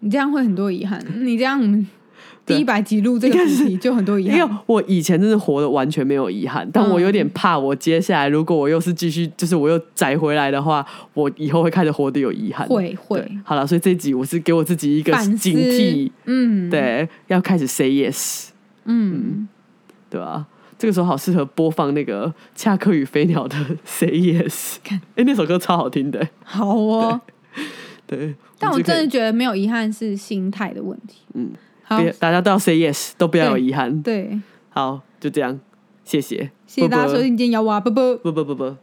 [0.00, 1.04] 你这样会很多遗憾。
[1.20, 1.60] 你这样
[2.46, 4.58] 第一百集录这个主题就很多遗憾因为憾。
[4.66, 10.84] 我以前真的活的完全没有遗憾，但我有点怕，我接下来如果我又是继续，就是我又宅回来的话，
[11.14, 12.66] 我以后会开始活得有遗憾。
[12.68, 18.48] 会会，好了，所以这集我是给我自己一个警惕，嗯，，对，要开始 say yes，
[18.84, 19.48] 嗯，
[20.10, 20.46] 对吧？
[20.76, 24.74] 这个时候好适合播放那个《恰克与飞鸟》的 Say Yes，
[25.14, 27.20] 哎、那首歌超好听的，好哦。
[28.06, 28.34] 对。
[28.58, 31.22] 但我真的觉得没有遗憾是心态的问题。
[31.34, 31.58] 嗯，好，
[31.88, 34.02] 别大家都要 say yes，都不要有遗憾。
[34.02, 34.38] 对，
[34.70, 35.58] 好，就这样，
[36.04, 38.16] 谢谢，谢谢大家收听，今天摇娃，啵啵。
[38.16, 38.76] 不不不不。